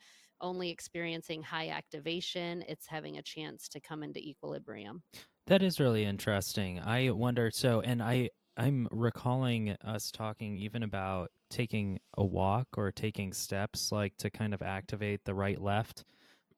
only 0.40 0.70
experiencing 0.70 1.42
high 1.42 1.68
activation 1.68 2.64
it's 2.66 2.86
having 2.86 3.18
a 3.18 3.22
chance 3.22 3.68
to 3.68 3.80
come 3.80 4.02
into 4.02 4.18
equilibrium 4.18 5.02
That 5.46 5.62
is 5.62 5.78
really 5.78 6.04
interesting. 6.04 6.80
I 6.80 7.10
wonder 7.10 7.50
so 7.50 7.80
and 7.80 8.02
I 8.02 8.30
I'm 8.56 8.88
recalling 8.90 9.76
us 9.84 10.10
talking 10.10 10.56
even 10.58 10.82
about 10.82 11.30
taking 11.50 11.98
a 12.16 12.24
walk 12.24 12.68
or 12.76 12.90
taking 12.92 13.32
steps 13.32 13.92
like 13.92 14.16
to 14.18 14.30
kind 14.30 14.54
of 14.54 14.62
activate 14.62 15.24
the 15.24 15.34
right 15.34 15.60
left. 15.60 16.04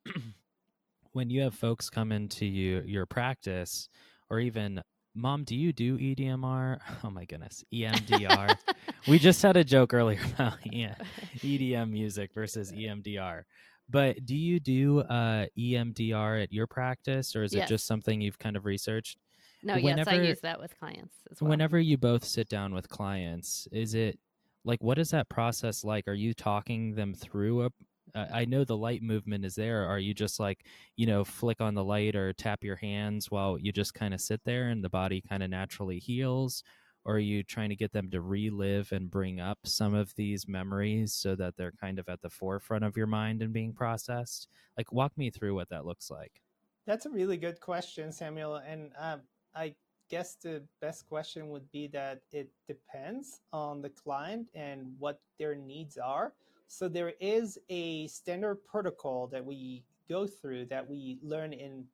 when 1.13 1.31
you 1.31 1.43
have 1.43 1.55
folks 1.55 1.91
come 1.91 2.13
into 2.13 2.47
you 2.47 2.83
your 2.87 3.07
practice 3.07 3.89
or 4.31 4.39
even 4.39 4.83
mom 5.15 5.43
do 5.45 5.57
you 5.57 5.73
do 5.73 5.99
EDMR? 5.99 6.79
Oh 7.05 7.11
my 7.11 7.25
goodness, 7.25 7.65
EMDR. 7.75 8.57
we 9.09 9.19
just 9.19 9.43
had 9.43 9.57
a 9.57 9.65
joke 9.65 9.95
earlier 9.95 10.21
about 10.35 10.59
yeah, 10.65 10.95
EDM 11.43 11.91
music 11.93 12.33
versus 12.35 12.73
EMDR. 12.73 13.45
But 13.89 14.25
do 14.27 14.35
you 14.35 14.59
do 14.59 15.01
uh, 15.01 15.47
EMDR 15.57 16.43
at 16.43 16.53
your 16.53 16.67
practice, 16.67 17.37
or 17.37 17.45
is 17.45 17.55
it 17.55 17.69
just 17.69 17.87
something 17.87 18.21
you've 18.21 18.39
kind 18.39 18.57
of 18.57 18.65
researched? 18.65 19.19
no 19.63 19.75
yes 19.75 20.07
i 20.07 20.15
use 20.15 20.41
that 20.41 20.61
with 20.61 20.79
clients 20.79 21.15
as 21.31 21.41
well 21.41 21.49
Whenever 21.49 21.81
you 21.81 21.97
both 21.97 22.25
sit 22.25 22.49
down 22.49 22.75
with 22.75 22.89
clients, 22.89 23.67
is 23.73 23.95
it 23.95 24.19
like 24.65 24.83
what 24.83 24.99
is 24.99 25.11
that 25.11 25.29
process 25.29 25.83
like? 25.85 26.07
Are 26.09 26.13
you 26.15 26.35
talking 26.35 26.95
them 26.95 27.15
through 27.15 27.67
a? 27.67 27.71
Uh, 28.15 28.27
I 28.33 28.45
know 28.45 28.65
the 28.65 28.77
light 28.77 29.03
movement 29.03 29.45
is 29.45 29.55
there. 29.55 29.85
Are 29.87 29.99
you 29.99 30.15
just 30.15 30.39
like 30.39 30.67
you 30.97 31.07
know 31.07 31.25
flick 31.25 31.61
on 31.61 31.75
the 31.75 31.85
light 31.85 32.15
or 32.17 32.33
tap 32.33 32.63
your 32.63 32.77
hands 32.77 33.31
while 33.31 33.59
you 33.59 33.73
just 33.73 33.95
kind 33.95 34.13
of 34.15 34.21
sit 34.21 34.41
there 34.45 34.69
and 34.69 34.85
the 34.85 34.91
body 34.91 35.23
kind 35.27 35.43
of 35.43 35.51
naturally 35.51 35.99
heals? 35.99 36.63
Or 37.07 37.15
are 37.15 37.21
you 37.21 37.45
trying 37.45 37.69
to 37.69 37.77
get 37.77 37.93
them 37.93 38.11
to 38.11 38.21
relive 38.21 38.91
and 38.91 39.09
bring 39.09 39.39
up 39.39 39.61
some 39.65 39.95
of 39.95 40.13
these 40.17 40.49
memories 40.49 41.15
so 41.15 41.37
that 41.37 41.57
they're 41.57 41.73
kind 41.81 42.01
of 42.01 42.09
at 42.09 42.21
the 42.21 42.29
forefront 42.29 42.83
of 42.83 42.97
your 42.97 43.07
mind 43.07 43.43
and 43.43 43.53
being 43.53 43.73
processed? 43.73 44.49
Like, 44.77 44.93
walk 44.93 45.17
me 45.17 45.31
through 45.31 45.55
what 45.55 45.69
that 45.69 45.87
looks 45.87 46.11
like. 46.11 46.43
That's 46.85 47.07
a 47.07 47.11
really 47.11 47.37
good 47.37 47.61
question, 47.61 48.11
Samuel. 48.11 48.57
And 48.57 48.91
um, 48.99 49.21
I 49.55 49.77
guess 50.11 50.35
the 50.35 50.65
best 50.81 51.09
question 51.09 51.49
would 51.51 51.71
be 51.71 51.87
that 51.89 52.23
it 52.33 52.51
depends 52.67 53.41
on 53.53 53.83
the 53.83 53.91
client 53.91 54.49
and 54.57 54.93
what 54.99 55.21
their 55.39 55.55
needs 55.55 55.99
are. 55.99 56.33
So 56.67 56.89
there 56.89 57.13
is 57.21 57.57
a 57.69 58.09
standard 58.09 58.57
protocol 58.67 59.29
that 59.29 59.45
we 59.45 59.85
go 60.09 60.27
through 60.27 60.67
that 60.67 60.89
we 60.91 61.19
learn 61.23 61.53
in 61.53 61.85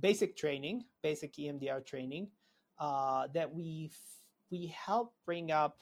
basic 0.00 0.36
training, 0.36 0.86
basic 1.02 1.34
EMDR 1.34 1.86
training, 1.86 2.26
uh, 2.80 3.28
that 3.32 3.54
we 3.54 3.90
we 4.50 4.66
help 4.66 5.14
bring 5.24 5.50
up 5.50 5.78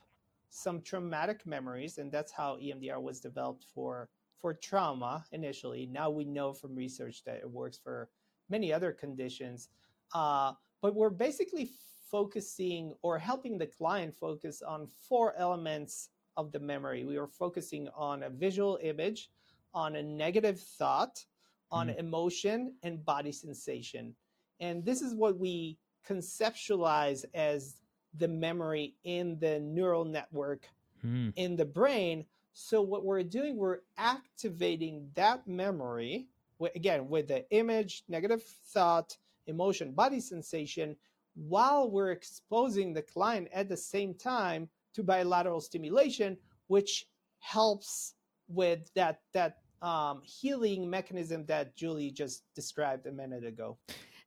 some 0.51 0.81
traumatic 0.81 1.45
memories, 1.47 1.99
and 1.99 2.11
that's 2.13 2.33
how 2.33 2.57
EMDR 2.57 3.01
was 3.01 3.21
developed 3.21 3.65
for 3.75 4.09
for 4.41 4.53
trauma 4.53 5.25
initially. 5.33 5.87
Now 5.87 6.11
we 6.11 6.25
know 6.25 6.53
from 6.53 6.75
research 6.75 7.25
that 7.25 7.37
it 7.37 7.51
works 7.51 7.79
for 7.79 8.11
many 8.51 8.73
other 8.73 8.93
conditions. 8.93 9.69
Uh, 10.13 10.53
but 10.83 10.95
we're 10.95 11.09
basically 11.09 11.71
focusing 12.11 12.95
or 13.01 13.19
helping 13.19 13.57
the 13.57 13.67
client 13.67 14.15
focus 14.15 14.61
on 14.61 14.87
four 15.09 15.35
elements 15.39 16.11
of 16.37 16.53
the 16.53 16.61
memory. 16.61 17.05
We 17.07 17.17
are 17.17 17.27
focusing 17.27 17.89
on 17.97 18.25
a 18.25 18.29
visual 18.31 18.79
image, 18.83 19.31
on 19.73 19.97
a 19.97 20.03
negative 20.03 20.61
thought, 20.61 21.25
on 21.71 21.89
Mm. 21.89 21.99
emotion, 21.99 22.75
and 22.83 23.05
body 23.05 23.33
sensation. 23.33 24.15
And 24.61 24.85
this 24.85 25.01
is 25.01 25.15
what 25.15 25.39
we 25.39 25.79
conceptualize 26.07 27.25
as 27.33 27.81
the 28.19 28.29
memory 28.29 28.95
in 29.05 29.39
the 29.39 29.61
neural 29.61 30.05
network 30.05 30.69
Hmm. 31.03 31.31
in 31.37 31.55
the 31.57 31.67
brain. 31.67 32.25
So 32.55 32.81
what 32.81 33.05
we're 33.05 33.23
doing, 33.25 33.57
we're 33.57 33.81
activating 33.99 35.11
that 35.15 35.47
memory 35.47 36.29
again 36.75 37.09
with 37.11 37.29
the 37.29 37.45
image, 37.51 38.05
negative 38.09 38.43
thought, 38.43 39.17
emotion, 39.47 39.93
body 39.93 40.21
sensation, 40.21 40.97
while 41.35 41.91
we're 41.91 42.13
exposing 42.13 42.95
the 42.95 43.03
client 43.03 43.49
at 43.53 43.69
the 43.69 43.77
same 43.77 44.15
time 44.15 44.69
to 44.95 45.03
bilateral 45.03 45.61
stimulation, 45.61 46.39
which 46.69 47.07
helps 47.41 48.15
with 48.49 48.91
that 48.95 49.21
that 49.33 49.59
um, 49.83 50.23
healing 50.25 50.89
mechanism 50.89 51.45
that 51.47 51.77
Julie 51.77 52.11
just 52.11 52.45
described 52.55 53.07
a 53.07 53.13
minute 53.13 53.45
ago. 53.45 53.77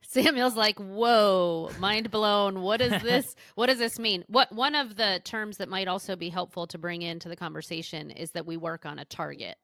Samuel's 0.04 0.56
like, 0.56 0.80
"Whoa, 0.80 1.72
mind 1.80 2.12
blown! 2.12 2.62
What 2.62 2.82
is 2.82 2.89
this? 3.04 3.36
what 3.56 3.68
does 3.68 3.80
this 3.80 4.00
mean?" 4.00 4.24
What 4.27 4.51
one 4.51 4.75
of 4.75 4.96
the 4.96 5.22
terms 5.24 5.58
that 5.58 5.70
might 5.70 5.88
also 5.88 6.16
be 6.16 6.30
helpful 6.30 6.68
to 6.68 6.77
bring 6.77 7.01
into 7.01 7.30
the 7.30 7.36
conversation 7.36 8.12
is 8.12 8.32
that 8.32 8.46
we 8.46 8.58
work 8.58 8.86
on 8.86 9.00
a 9.00 9.06
target. 9.06 9.58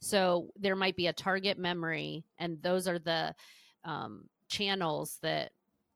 So 0.00 0.50
there 0.56 0.76
might 0.76 0.96
be 0.96 1.06
a 1.06 1.12
target 1.12 1.58
memory, 1.58 2.24
and 2.38 2.60
those 2.62 2.88
are 2.88 2.98
the 2.98 3.34
um, 3.84 4.28
channels 4.48 5.18
that 5.22 5.52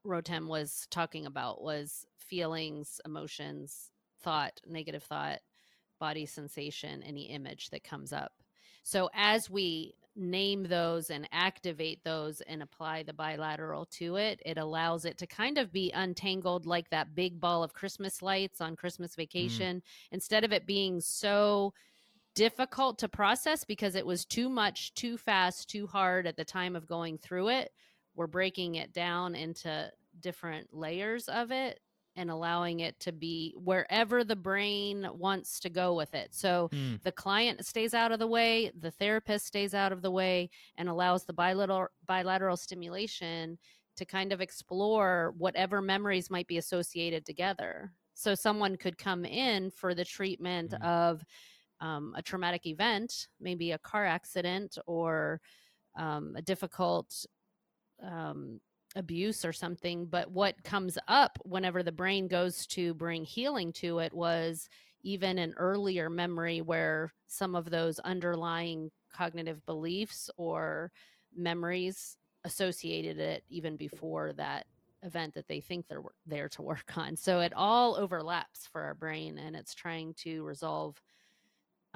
Rotem 0.06 0.46
was 0.46 0.86
talking 0.90 1.26
about: 1.26 1.62
was 1.62 2.06
feelings, 2.16 3.00
emotions, 3.04 3.90
thought, 4.22 4.60
negative 4.66 5.02
thought, 5.02 5.40
body 5.98 6.26
sensation, 6.26 7.02
any 7.02 7.24
image 7.24 7.70
that 7.70 7.84
comes 7.84 8.12
up. 8.12 8.32
So 8.82 9.10
as 9.14 9.50
we 9.50 9.94
name 10.16 10.64
those 10.64 11.10
and 11.10 11.28
activate 11.32 12.02
those 12.04 12.40
and 12.42 12.62
apply 12.62 13.02
the 13.02 13.12
bilateral 13.12 13.84
to 13.86 14.16
it, 14.16 14.40
it 14.44 14.58
allows 14.58 15.04
it 15.04 15.18
to 15.18 15.26
kind 15.26 15.58
of 15.58 15.72
be 15.72 15.92
untangled 15.92 16.66
like 16.66 16.88
that 16.90 17.14
big 17.14 17.40
ball 17.40 17.62
of 17.62 17.74
Christmas 17.74 18.22
lights 18.22 18.60
on 18.60 18.76
Christmas 18.76 19.12
Mm. 19.12 19.16
vacation. 19.16 19.82
Instead 20.10 20.44
of 20.44 20.52
it 20.52 20.66
being 20.66 21.00
so 21.00 21.74
difficult 22.34 22.98
to 22.98 23.08
process 23.08 23.64
because 23.64 23.94
it 23.94 24.06
was 24.06 24.24
too 24.24 24.48
much, 24.48 24.94
too 24.94 25.16
fast, 25.16 25.68
too 25.68 25.86
hard 25.86 26.26
at 26.26 26.36
the 26.36 26.44
time 26.44 26.76
of 26.76 26.86
going 26.86 27.18
through 27.18 27.48
it, 27.48 27.72
we're 28.14 28.26
breaking 28.26 28.76
it 28.76 28.92
down 28.92 29.34
into 29.34 29.90
different 30.20 30.72
layers 30.72 31.28
of 31.28 31.50
it 31.50 31.80
and 32.16 32.30
allowing 32.30 32.80
it 32.80 32.98
to 33.00 33.12
be 33.12 33.54
wherever 33.56 34.24
the 34.24 34.36
brain 34.36 35.06
wants 35.12 35.60
to 35.60 35.70
go 35.70 35.94
with 35.94 36.14
it. 36.14 36.34
So 36.34 36.70
Mm. 36.72 37.00
the 37.02 37.12
client 37.12 37.64
stays 37.66 37.94
out 37.94 38.12
of 38.12 38.18
the 38.18 38.26
way, 38.26 38.70
the 38.78 38.90
therapist 38.90 39.46
stays 39.46 39.74
out 39.74 39.92
of 39.92 40.02
the 40.02 40.10
way, 40.10 40.50
and 40.76 40.88
allows 40.88 41.24
the 41.24 41.32
bilateral 41.34 41.88
bilateral 42.06 42.56
stimulation 42.56 43.58
to 43.96 44.04
kind 44.04 44.32
of 44.32 44.40
explore 44.40 45.32
whatever 45.38 45.80
memories 45.80 46.30
might 46.30 46.46
be 46.46 46.58
associated 46.58 47.24
together. 47.24 47.92
So 48.14 48.34
someone 48.34 48.76
could 48.76 48.98
come 48.98 49.24
in 49.24 49.70
for 49.70 49.94
the 49.94 50.04
treatment 50.04 50.72
Mhm. 50.72 50.82
of 50.82 51.24
um, 51.80 52.14
a 52.16 52.22
traumatic 52.22 52.66
event, 52.66 53.28
maybe 53.40 53.72
a 53.72 53.78
car 53.78 54.06
accident 54.06 54.78
or 54.86 55.40
um, 55.96 56.34
a 56.36 56.42
difficult 56.42 57.24
um, 58.02 58.60
abuse 58.96 59.44
or 59.44 59.52
something. 59.52 60.06
But 60.06 60.30
what 60.30 60.62
comes 60.64 60.98
up 61.06 61.38
whenever 61.44 61.82
the 61.82 61.92
brain 61.92 62.26
goes 62.26 62.66
to 62.68 62.94
bring 62.94 63.24
healing 63.24 63.72
to 63.74 64.00
it 64.00 64.12
was 64.12 64.68
even 65.02 65.38
an 65.38 65.54
earlier 65.56 66.10
memory 66.10 66.62
where 66.62 67.12
some 67.28 67.54
of 67.54 67.70
those 67.70 68.00
underlying 68.00 68.90
cognitive 69.12 69.64
beliefs 69.66 70.28
or 70.36 70.90
memories 71.36 72.16
associated 72.44 73.18
it 73.18 73.44
even 73.48 73.76
before 73.76 74.32
that 74.32 74.66
event 75.02 75.34
that 75.34 75.46
they 75.46 75.60
think 75.60 75.86
they're 75.86 76.02
there 76.26 76.48
to 76.48 76.62
work 76.62 76.96
on. 76.96 77.16
So 77.16 77.40
it 77.40 77.52
all 77.54 77.94
overlaps 77.96 78.66
for 78.66 78.82
our 78.82 78.94
brain 78.94 79.38
and 79.38 79.54
it's 79.54 79.74
trying 79.74 80.14
to 80.14 80.42
resolve 80.42 81.00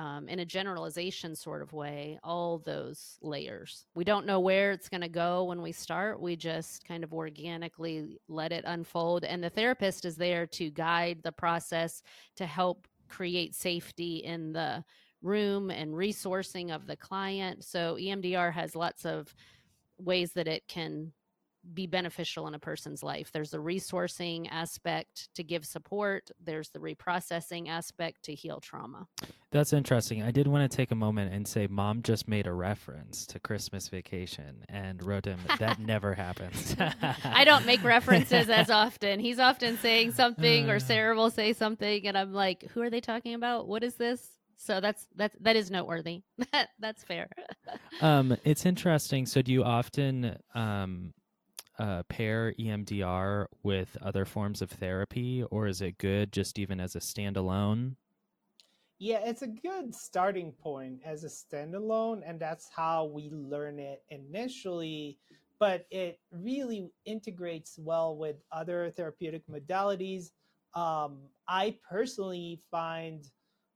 um, 0.00 0.30
in 0.30 0.38
a 0.38 0.47
generalization 0.47 1.37
sort 1.37 1.61
of 1.61 1.75
way 1.75 2.19
all 2.25 2.59
those 2.59 3.19
layers. 3.21 3.85
We 3.95 4.02
don't 4.02 4.25
know 4.25 4.40
where 4.40 4.73
it's 4.73 4.88
going 4.88 5.02
to 5.02 5.09
go 5.09 5.45
when 5.45 5.61
we 5.61 5.73
start. 5.73 6.23
We 6.23 6.37
just 6.37 6.87
kind 6.88 7.04
of 7.04 7.12
organically 7.12 8.19
let 8.26 8.50
it 8.50 8.64
unfold. 8.66 9.25
And 9.25 9.45
the 9.45 9.50
therapist 9.50 10.07
is 10.07 10.16
there 10.16 10.47
to 10.47 10.71
guide 10.71 11.19
the 11.23 11.33
process 11.33 12.02
to 12.37 12.47
help 12.47 12.88
create 13.11 13.54
safety 13.54 14.16
in 14.25 14.54
the 14.54 14.83
room 15.21 15.71
and 15.71 15.92
resourcing 15.92 16.75
of 16.75 16.87
the 16.87 16.97
client. 16.97 17.62
So 17.62 17.97
EMDR 18.00 18.54
has 18.54 18.75
lots 18.75 19.04
of 19.04 19.35
ways 19.99 20.32
that 20.32 20.49
it 20.49 20.67
can 20.67 21.13
be 21.75 21.87
beneficial 21.87 22.47
in 22.47 22.54
a 22.54 22.59
person's 22.59 23.02
life. 23.02 23.30
There's 23.33 23.50
the 23.50 23.59
resourcing 23.59 24.49
aspect 24.50 25.28
to 25.35 25.45
give 25.45 25.65
support, 25.65 26.30
there's 26.43 26.71
the 26.71 26.78
reprocessing 26.78 27.69
aspect 27.69 28.25
to 28.25 28.35
heal 28.35 28.61
trauma. 28.61 29.06
That's 29.50 29.73
interesting. 29.73 30.23
I 30.23 30.30
did 30.30 30.47
want 30.47 30.71
to 30.71 30.76
take 30.76 30.91
a 30.91 30.95
moment 30.95 31.33
and 31.33 31.47
say, 31.47 31.67
Mom 31.67 32.02
just 32.02 32.28
made 32.28 32.47
a 32.47 32.52
reference 32.52 33.26
to 33.26 33.41
Christmas 33.41 33.89
Vacation 33.89 34.65
and 34.69 35.00
Rotem 35.00 35.39
that 35.59 35.78
never 35.80 36.15
happens. 36.15 36.76
I 37.25 37.45
don't 37.45 37.67
make 37.67 37.83
references 37.83 38.49
as 38.49 38.71
often. 38.71 39.21
He's 39.21 39.39
often 39.39 39.76
saying 39.78 40.13
something, 40.13 40.71
or 40.71 40.78
Sarah 40.78 41.17
will 41.17 41.30
say 41.30 41.52
something, 41.52 42.06
and 42.06 42.17
I'm 42.17 42.33
like, 42.33 42.63
"Who 42.73 42.83
are 42.83 42.91
they 42.91 43.00
talking 43.00 43.35
about? 43.35 43.67
What 43.67 43.83
is 43.83 43.95
this?" 43.95 44.28
So 44.56 44.80
that's 44.80 45.06
that's 45.17 45.35
that 45.41 45.56
is 45.56 45.71
noteworthy. 45.71 46.23
That 46.52 46.69
that's 46.78 47.02
fair. 47.02 47.30
um, 48.02 48.37
it's 48.45 48.67
interesting. 48.67 49.25
So, 49.26 49.41
do 49.41 49.52
you 49.52 49.65
often 49.65 50.37
um, 50.54 51.15
uh, 51.80 52.02
pair 52.04 52.54
EMDR 52.60 53.47
with 53.62 53.97
other 54.02 54.25
forms 54.25 54.60
of 54.60 54.71
therapy, 54.71 55.43
or 55.50 55.66
is 55.66 55.80
it 55.80 55.99
good 55.99 56.30
just 56.30 56.58
even 56.58 56.78
as 56.78 56.95
a 56.95 57.00
standalone? 57.00 57.97
Yeah, 58.99 59.21
it's 59.25 59.40
a 59.40 59.47
good 59.47 59.95
starting 59.95 60.52
point 60.52 61.00
as 61.06 61.25
a 61.25 61.28
standalone, 61.28 62.21
and 62.25 62.38
that's 62.38 62.69
how 62.69 63.06
we 63.06 63.30
learn 63.30 63.78
it 63.78 64.02
initially. 64.10 65.19
But 65.58 65.86
it 65.90 66.21
really 66.30 66.90
integrates 67.06 67.78
well 67.78 68.16
with 68.16 68.36
other 68.52 68.90
therapeutic 68.90 69.43
modalities. 69.47 70.32
Um, 70.75 71.19
I 71.49 71.76
personally 71.88 72.60
find 72.71 73.26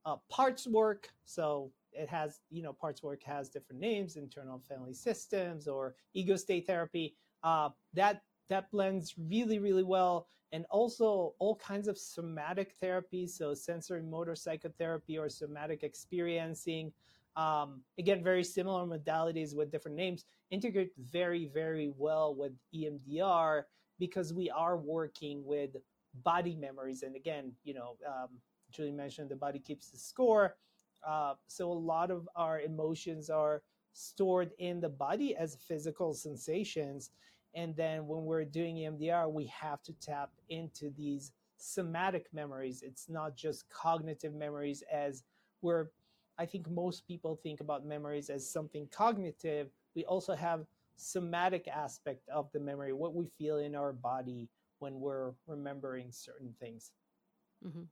uh, 0.04 0.16
parts 0.30 0.66
work, 0.66 1.08
so 1.24 1.72
it 1.92 2.08
has, 2.08 2.40
you 2.50 2.62
know, 2.62 2.72
parts 2.74 3.02
work 3.02 3.22
has 3.22 3.48
different 3.48 3.80
names, 3.80 4.16
internal 4.16 4.60
family 4.68 4.92
systems 4.92 5.66
or 5.66 5.94
ego 6.12 6.36
state 6.36 6.66
therapy. 6.66 7.16
Uh, 7.44 7.68
that 7.92 8.22
that 8.48 8.70
blends 8.72 9.14
really, 9.16 9.58
really 9.60 9.84
well 9.84 10.26
and 10.54 10.64
also 10.70 11.34
all 11.40 11.56
kinds 11.56 11.88
of 11.88 11.98
somatic 11.98 12.74
therapies, 12.80 13.30
so 13.30 13.50
sensorimotor 13.50 14.38
psychotherapy 14.38 15.18
or 15.18 15.28
somatic 15.28 15.82
experiencing. 15.82 16.92
Um, 17.34 17.80
again, 17.98 18.22
very 18.22 18.44
similar 18.44 18.86
modalities 18.86 19.56
with 19.56 19.72
different 19.72 19.96
names 19.96 20.26
integrate 20.52 20.92
very, 20.96 21.50
very 21.52 21.92
well 21.96 22.36
with 22.36 22.52
EMDR 22.72 23.64
because 23.98 24.32
we 24.32 24.48
are 24.50 24.76
working 24.76 25.44
with 25.44 25.70
body 26.22 26.54
memories. 26.54 27.02
And 27.02 27.16
again, 27.16 27.50
you 27.64 27.74
know, 27.74 27.96
um, 28.06 28.28
Julie 28.70 28.92
mentioned 28.92 29.30
the 29.30 29.36
body 29.36 29.58
keeps 29.58 29.90
the 29.90 29.98
score. 29.98 30.54
Uh, 31.04 31.34
so 31.48 31.70
a 31.70 31.72
lot 31.72 32.12
of 32.12 32.28
our 32.36 32.60
emotions 32.60 33.28
are 33.28 33.62
stored 33.92 34.52
in 34.58 34.80
the 34.80 34.88
body 34.88 35.34
as 35.34 35.56
physical 35.56 36.14
sensations. 36.14 37.10
And 37.54 37.76
then 37.76 38.06
when 38.06 38.24
we're 38.24 38.44
doing 38.44 38.76
EMDR, 38.76 39.30
we 39.30 39.46
have 39.46 39.82
to 39.84 39.92
tap 39.94 40.30
into 40.48 40.90
these 40.96 41.32
somatic 41.56 42.26
memories. 42.32 42.82
It's 42.82 43.08
not 43.08 43.36
just 43.36 43.68
cognitive 43.70 44.34
memories, 44.34 44.82
as 44.92 45.22
we're, 45.62 45.90
I 46.36 46.46
think 46.46 46.68
most 46.68 47.06
people 47.06 47.38
think 47.42 47.60
about 47.60 47.86
memories 47.86 48.28
as 48.28 48.50
something 48.50 48.88
cognitive. 48.90 49.68
We 49.94 50.04
also 50.04 50.34
have 50.34 50.66
somatic 50.96 51.68
aspect 51.68 52.28
of 52.28 52.50
the 52.52 52.60
memory, 52.60 52.92
what 52.92 53.14
we 53.14 53.28
feel 53.38 53.58
in 53.58 53.74
our 53.74 53.92
body 53.92 54.48
when 54.80 55.00
we're 55.00 55.32
remembering 55.46 56.08
certain 56.10 56.54
things. 56.60 56.90
Hmm 57.64 57.84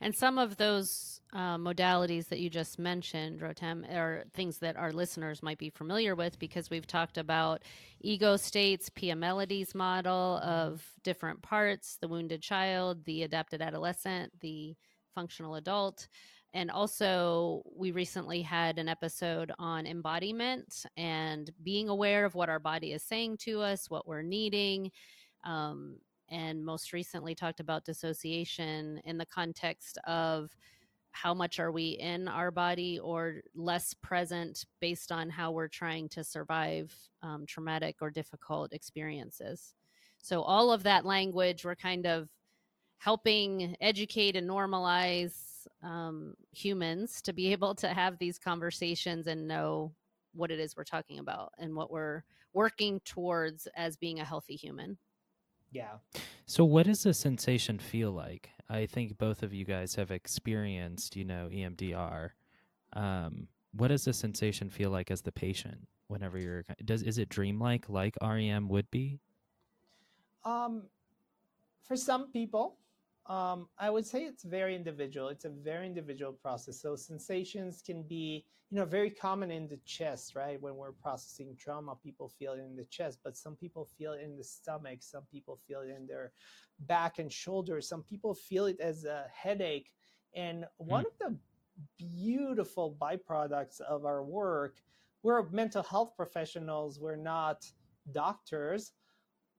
And 0.00 0.14
some 0.14 0.38
of 0.38 0.56
those 0.56 1.20
uh, 1.32 1.56
modalities 1.56 2.28
that 2.28 2.40
you 2.40 2.50
just 2.50 2.78
mentioned, 2.78 3.40
Rotem, 3.40 3.88
are 3.94 4.24
things 4.34 4.58
that 4.58 4.76
our 4.76 4.92
listeners 4.92 5.42
might 5.42 5.58
be 5.58 5.70
familiar 5.70 6.14
with 6.16 6.38
because 6.38 6.70
we've 6.70 6.86
talked 6.86 7.18
about 7.18 7.62
ego 8.00 8.36
states, 8.36 8.90
Pia 8.90 9.14
Mellody's 9.14 9.74
model 9.74 10.38
of 10.42 10.84
different 11.04 11.42
parts 11.42 11.96
the 12.00 12.08
wounded 12.08 12.42
child, 12.42 13.04
the 13.04 13.22
adapted 13.22 13.62
adolescent, 13.62 14.32
the 14.40 14.76
functional 15.14 15.54
adult. 15.56 16.08
And 16.52 16.70
also, 16.70 17.62
we 17.76 17.92
recently 17.92 18.42
had 18.42 18.78
an 18.78 18.88
episode 18.88 19.52
on 19.58 19.86
embodiment 19.86 20.84
and 20.96 21.50
being 21.62 21.88
aware 21.88 22.24
of 22.24 22.34
what 22.34 22.48
our 22.48 22.58
body 22.58 22.92
is 22.92 23.04
saying 23.04 23.38
to 23.38 23.60
us, 23.60 23.88
what 23.88 24.08
we're 24.08 24.22
needing. 24.22 24.90
Um, 25.44 25.98
and 26.30 26.64
most 26.64 26.92
recently 26.92 27.34
talked 27.34 27.60
about 27.60 27.84
dissociation 27.84 29.00
in 29.04 29.18
the 29.18 29.26
context 29.26 29.98
of 30.06 30.50
how 31.12 31.34
much 31.34 31.58
are 31.58 31.72
we 31.72 31.90
in 32.00 32.28
our 32.28 32.50
body 32.50 32.98
or 32.98 33.40
less 33.54 33.94
present 33.94 34.64
based 34.80 35.10
on 35.10 35.28
how 35.28 35.50
we're 35.50 35.68
trying 35.68 36.08
to 36.08 36.22
survive 36.22 36.94
um, 37.22 37.44
traumatic 37.46 37.96
or 38.00 38.10
difficult 38.10 38.72
experiences. 38.72 39.74
So, 40.18 40.42
all 40.42 40.70
of 40.70 40.82
that 40.84 41.04
language, 41.04 41.64
we're 41.64 41.74
kind 41.74 42.06
of 42.06 42.28
helping 42.98 43.74
educate 43.80 44.36
and 44.36 44.48
normalize 44.48 45.66
um, 45.82 46.34
humans 46.52 47.22
to 47.22 47.32
be 47.32 47.52
able 47.52 47.74
to 47.76 47.88
have 47.88 48.18
these 48.18 48.38
conversations 48.38 49.26
and 49.26 49.48
know 49.48 49.92
what 50.32 50.50
it 50.50 50.60
is 50.60 50.76
we're 50.76 50.84
talking 50.84 51.18
about 51.18 51.52
and 51.58 51.74
what 51.74 51.90
we're 51.90 52.22
working 52.52 53.00
towards 53.04 53.66
as 53.76 53.96
being 53.96 54.20
a 54.20 54.24
healthy 54.24 54.54
human. 54.54 54.96
Yeah. 55.72 55.98
So, 56.46 56.64
what 56.64 56.86
does 56.86 57.02
the 57.04 57.14
sensation 57.14 57.78
feel 57.78 58.10
like? 58.10 58.50
I 58.68 58.86
think 58.86 59.18
both 59.18 59.42
of 59.42 59.52
you 59.54 59.64
guys 59.64 59.94
have 59.96 60.10
experienced, 60.10 61.16
you 61.16 61.24
know, 61.24 61.48
EMDR. 61.52 62.30
Um, 62.92 63.48
what 63.72 63.88
does 63.88 64.04
the 64.04 64.12
sensation 64.12 64.70
feel 64.70 64.90
like 64.90 65.10
as 65.10 65.22
the 65.22 65.32
patient 65.32 65.86
whenever 66.08 66.38
you're? 66.38 66.64
Does 66.84 67.02
is 67.02 67.18
it 67.18 67.28
dreamlike 67.28 67.88
like 67.88 68.16
REM 68.20 68.68
would 68.68 68.90
be? 68.90 69.20
Um, 70.44 70.84
for 71.86 71.96
some 71.96 72.32
people, 72.32 72.76
um, 73.30 73.68
I 73.78 73.90
would 73.90 74.04
say 74.04 74.24
it's 74.24 74.42
very 74.42 74.74
individual. 74.74 75.28
It's 75.28 75.44
a 75.44 75.50
very 75.50 75.86
individual 75.86 76.32
process. 76.32 76.82
So 76.82 76.96
sensations 76.96 77.80
can 77.80 78.02
be, 78.02 78.44
you 78.70 78.76
know, 78.76 78.84
very 78.84 79.08
common 79.08 79.52
in 79.52 79.68
the 79.68 79.78
chest, 79.86 80.34
right? 80.34 80.60
When 80.60 80.74
we're 80.74 80.90
processing 80.90 81.56
trauma, 81.56 81.94
people 82.02 82.28
feel 82.28 82.54
it 82.54 82.58
in 82.58 82.74
the 82.74 82.86
chest, 82.86 83.20
but 83.22 83.36
some 83.36 83.54
people 83.54 83.88
feel 83.96 84.14
it 84.14 84.22
in 84.22 84.36
the 84.36 84.42
stomach. 84.42 84.98
Some 85.02 85.22
people 85.30 85.56
feel 85.68 85.82
it 85.82 85.94
in 85.96 86.08
their 86.08 86.32
back 86.80 87.20
and 87.20 87.32
shoulders. 87.32 87.88
Some 87.88 88.02
people 88.02 88.34
feel 88.34 88.66
it 88.66 88.80
as 88.80 89.04
a 89.04 89.26
headache. 89.32 89.92
And 90.34 90.64
one 90.78 91.04
mm. 91.04 91.06
of 91.06 91.12
the 91.20 91.36
beautiful 91.98 92.96
byproducts 93.00 93.80
of 93.80 94.06
our 94.06 94.24
work, 94.24 94.82
we're 95.22 95.48
mental 95.50 95.84
health 95.84 96.16
professionals, 96.16 96.98
we're 96.98 97.14
not 97.14 97.64
doctors, 98.10 98.90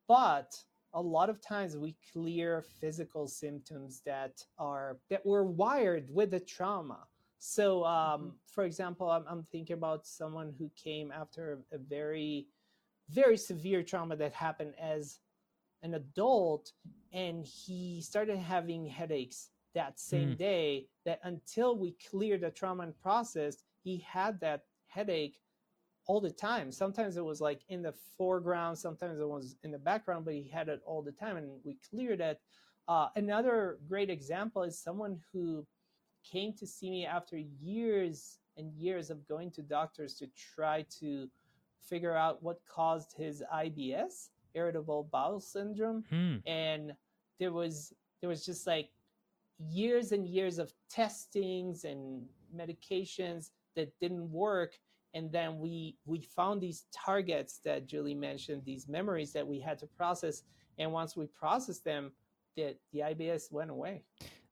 but 0.09 0.53
a 0.93 1.01
lot 1.01 1.29
of 1.29 1.41
times 1.41 1.77
we 1.77 1.95
clear 2.11 2.63
physical 2.79 3.27
symptoms 3.27 4.01
that 4.05 4.43
are 4.57 4.97
that 5.09 5.25
were 5.25 5.45
wired 5.45 6.05
with 6.09 6.31
the 6.31 6.39
trauma 6.39 6.99
so 7.39 7.83
um, 7.85 8.21
mm-hmm. 8.21 8.29
for 8.45 8.63
example 8.65 9.09
I'm, 9.09 9.23
I'm, 9.27 9.43
thinking 9.51 9.75
about 9.75 10.05
someone 10.05 10.53
who 10.57 10.69
came 10.75 11.11
after 11.11 11.59
a, 11.71 11.75
a, 11.75 11.79
very 11.79 12.47
very 13.09 13.37
severe 13.37 13.83
trauma 13.83 14.15
that 14.17 14.33
happened 14.33 14.73
as 14.79 15.19
an 15.81 15.95
adult 15.95 16.71
and 17.13 17.45
he 17.45 18.01
started 18.01 18.37
having 18.37 18.85
headaches 18.85 19.49
that 19.73 19.99
same 19.99 20.31
mm. 20.31 20.37
day 20.37 20.87
that 21.05 21.19
until 21.23 21.77
we 21.77 21.95
cleared 22.09 22.41
the 22.41 22.51
trauma 22.51 22.83
and 22.83 22.97
process 23.01 23.63
he 23.83 23.97
had 24.07 24.39
that 24.41 24.63
headache 24.87 25.39
all 26.07 26.19
the 26.19 26.31
time. 26.31 26.71
Sometimes 26.71 27.17
it 27.17 27.25
was 27.25 27.41
like 27.41 27.61
in 27.69 27.81
the 27.81 27.93
foreground, 28.17 28.77
sometimes 28.77 29.19
it 29.19 29.27
was 29.27 29.55
in 29.63 29.71
the 29.71 29.77
background, 29.77 30.25
but 30.25 30.33
he 30.33 30.47
had 30.47 30.69
it 30.69 30.81
all 30.85 31.01
the 31.01 31.11
time, 31.11 31.37
and 31.37 31.49
we 31.63 31.77
cleared 31.89 32.21
it. 32.21 32.39
Uh, 32.87 33.07
another 33.15 33.77
great 33.87 34.09
example 34.09 34.63
is 34.63 34.77
someone 34.77 35.19
who 35.31 35.65
came 36.29 36.53
to 36.53 36.67
see 36.67 36.89
me 36.89 37.05
after 37.05 37.37
years 37.37 38.39
and 38.57 38.73
years 38.73 39.09
of 39.09 39.27
going 39.27 39.51
to 39.51 39.61
doctors 39.61 40.15
to 40.15 40.27
try 40.55 40.85
to 40.99 41.29
figure 41.81 42.15
out 42.15 42.41
what 42.43 42.59
caused 42.69 43.13
his 43.17 43.43
IBS, 43.53 44.29
irritable 44.53 45.07
bowel 45.11 45.39
syndrome, 45.39 46.03
hmm. 46.09 46.35
and 46.45 46.93
there 47.39 47.51
was 47.51 47.93
there 48.19 48.29
was 48.29 48.45
just 48.45 48.67
like 48.67 48.89
years 49.69 50.11
and 50.11 50.27
years 50.27 50.59
of 50.59 50.73
testings 50.89 51.85
and 51.85 52.23
medications 52.55 53.51
that 53.75 53.91
didn't 53.99 54.29
work 54.31 54.73
and 55.13 55.31
then 55.31 55.59
we 55.59 55.97
we 56.05 56.21
found 56.21 56.61
these 56.61 56.85
targets 56.93 57.59
that 57.65 57.85
Julie 57.85 58.15
mentioned, 58.15 58.63
these 58.65 58.87
memories 58.87 59.33
that 59.33 59.45
we 59.45 59.59
had 59.59 59.77
to 59.79 59.87
process, 59.87 60.43
and 60.77 60.91
once 60.91 61.15
we 61.15 61.27
processed 61.27 61.83
them, 61.83 62.11
the 62.55 62.75
the 62.93 62.99
IBS 62.99 63.51
went 63.51 63.69
away. 63.69 64.03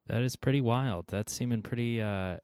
That 0.06 0.22
is 0.22 0.36
pretty 0.36 0.60
wild. 0.60 1.06
That's 1.08 1.32
seeming 1.32 1.62
pretty 1.62 2.00
uh 2.02 2.38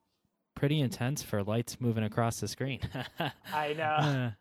pretty 0.54 0.80
intense 0.80 1.22
for 1.22 1.42
lights 1.42 1.80
moving 1.80 2.04
across 2.04 2.40
the 2.40 2.48
screen. 2.48 2.80
I 3.52 3.74
know. 3.74 4.32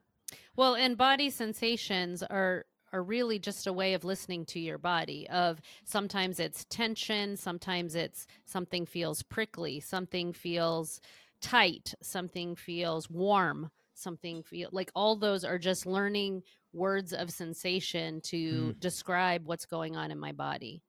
well, 0.56 0.76
and 0.76 0.98
body 0.98 1.30
sensations 1.30 2.24
are 2.24 2.66
are 2.94 3.04
really 3.04 3.40
just 3.40 3.68
a 3.68 3.74
way 3.74 3.94
of 3.94 4.06
listening 4.06 4.46
to 4.46 4.60
your 4.60 4.78
body 4.78 5.28
of 5.30 5.60
sometimes 5.84 6.40
it's 6.40 6.66
tension 6.70 7.36
sometimes 7.36 7.94
it's 7.94 8.26
something 8.46 8.86
feels 8.86 9.22
prickly 9.22 9.82
something 9.82 10.32
feels 10.32 11.02
tight, 11.46 11.94
something 12.02 12.56
feels 12.56 13.08
warm, 13.08 13.70
something 13.94 14.42
feel 14.42 14.68
like 14.72 14.92
all 14.96 15.16
those 15.16 15.46
are 15.46 15.60
just 15.60 15.86
learning 15.86 16.42
words 16.74 17.14
of 17.14 17.30
sensation 17.30 18.20
to 18.22 18.74
mm. 18.74 18.80
describe 18.80 19.46
what's 19.46 19.68
going 19.68 19.96
on 19.96 20.10
in 20.10 20.18
my 20.18 20.32
body. 20.32 20.82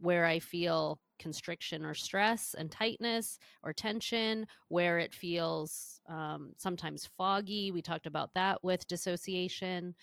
Where 0.00 0.26
I 0.26 0.40
feel 0.40 0.98
constriction 1.20 1.84
or 1.84 1.94
stress 1.94 2.56
and 2.58 2.68
tightness 2.68 3.38
or 3.62 3.72
tension, 3.72 4.44
where 4.68 4.98
it 4.98 5.14
feels 5.14 6.00
um, 6.08 6.50
sometimes 6.56 7.08
foggy. 7.16 7.70
We 7.70 7.80
talked 7.80 8.06
about 8.06 8.34
that 8.34 8.64
with 8.64 8.88
dissociation. 8.88 9.94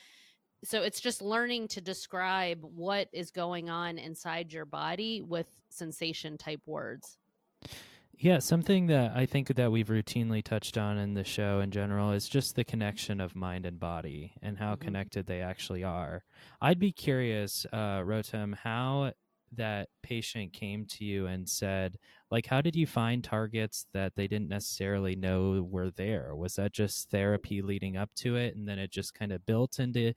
So 0.64 0.82
it's 0.82 1.02
just 1.02 1.22
learning 1.22 1.68
to 1.70 1.82
describe 1.82 2.60
what 2.62 3.10
is 3.12 3.32
going 3.32 3.70
on 3.70 3.98
inside 3.98 4.54
your 4.54 4.66
body 4.66 5.22
with 5.22 5.48
sensation 5.70 6.38
type 6.38 6.62
words. 6.66 7.18
Yeah, 8.20 8.40
something 8.40 8.88
that 8.88 9.16
I 9.16 9.28
think 9.28 9.54
that 9.54 9.72
we've 9.72 9.90
routinely 9.90 10.44
touched 10.44 10.76
on 10.76 10.98
in 10.98 11.14
the 11.14 11.24
show 11.24 11.60
in 11.60 11.70
general 11.70 12.12
is 12.12 12.28
just 12.28 12.56
the 12.56 12.64
connection 12.64 13.22
of 13.22 13.36
mind 13.36 13.68
and 13.68 13.80
body 13.80 14.34
and 14.42 14.58
how 14.58 14.74
mm-hmm. 14.74 14.86
connected 14.86 15.28
they 15.28 15.42
actually 15.42 15.84
are. 15.84 16.24
I'd 16.60 16.80
be 16.80 16.92
curious, 16.92 17.68
uh, 17.72 18.00
Rotem, 18.00 18.56
how 18.56 19.12
that 19.56 19.90
patient 20.02 20.52
came 20.52 20.88
to 20.88 21.06
you 21.06 21.28
and 21.28 21.48
said, 21.48 22.00
like, 22.32 22.48
how 22.48 22.60
did 22.60 22.76
you 22.76 22.88
find 22.88 23.24
targets 23.24 23.86
that 23.94 24.16
they 24.16 24.28
didn't 24.28 24.50
necessarily 24.50 25.16
know 25.16 25.62
were 25.70 25.92
there? 25.92 26.36
Was 26.36 26.56
that 26.56 26.74
just 26.74 27.12
therapy 27.12 27.62
leading 27.62 27.98
up 27.98 28.10
to 28.16 28.36
it 28.36 28.56
and 28.56 28.68
then 28.68 28.80
it 28.80 28.92
just 28.92 29.14
kind 29.14 29.32
of 29.32 29.46
built 29.46 29.80
into, 29.80 30.12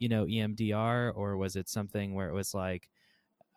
you 0.00 0.08
know, 0.08 0.24
EMDR? 0.24 1.12
Or 1.14 1.36
was 1.36 1.54
it 1.54 1.68
something 1.68 2.14
where 2.14 2.28
it 2.28 2.34
was 2.34 2.52
like, 2.52 2.88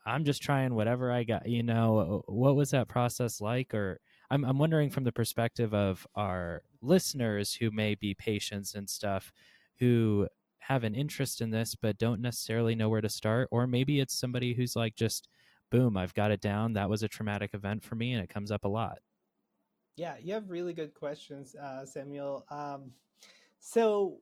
I'm 0.07 0.23
just 0.23 0.41
trying 0.41 0.73
whatever 0.73 1.11
I 1.11 1.23
got. 1.23 1.47
You 1.47 1.63
know, 1.63 2.23
what 2.27 2.55
was 2.55 2.71
that 2.71 2.87
process 2.87 3.41
like? 3.41 3.73
Or 3.73 3.99
I'm 4.31 4.45
I'm 4.45 4.57
wondering 4.57 4.89
from 4.89 5.03
the 5.03 5.11
perspective 5.11 5.73
of 5.73 6.07
our 6.15 6.63
listeners 6.81 7.53
who 7.53 7.71
may 7.71 7.95
be 7.95 8.13
patients 8.13 8.73
and 8.73 8.89
stuff, 8.89 9.31
who 9.79 10.27
have 10.59 10.83
an 10.83 10.95
interest 10.95 11.41
in 11.41 11.49
this 11.49 11.75
but 11.75 11.97
don't 11.97 12.21
necessarily 12.21 12.75
know 12.75 12.89
where 12.89 13.01
to 13.01 13.09
start, 13.09 13.47
or 13.51 13.67
maybe 13.67 13.99
it's 13.99 14.17
somebody 14.19 14.53
who's 14.53 14.75
like 14.75 14.95
just, 14.95 15.27
boom, 15.71 15.95
I've 15.97 16.13
got 16.13 16.31
it 16.31 16.41
down. 16.41 16.73
That 16.73 16.89
was 16.89 17.03
a 17.03 17.07
traumatic 17.07 17.51
event 17.53 17.83
for 17.83 17.95
me, 17.95 18.13
and 18.13 18.23
it 18.23 18.29
comes 18.29 18.51
up 18.51 18.65
a 18.65 18.69
lot. 18.69 18.99
Yeah, 19.95 20.15
you 20.21 20.33
have 20.33 20.49
really 20.49 20.73
good 20.73 20.93
questions, 20.93 21.55
uh, 21.55 21.85
Samuel. 21.85 22.45
Um, 22.49 22.91
so 23.59 24.19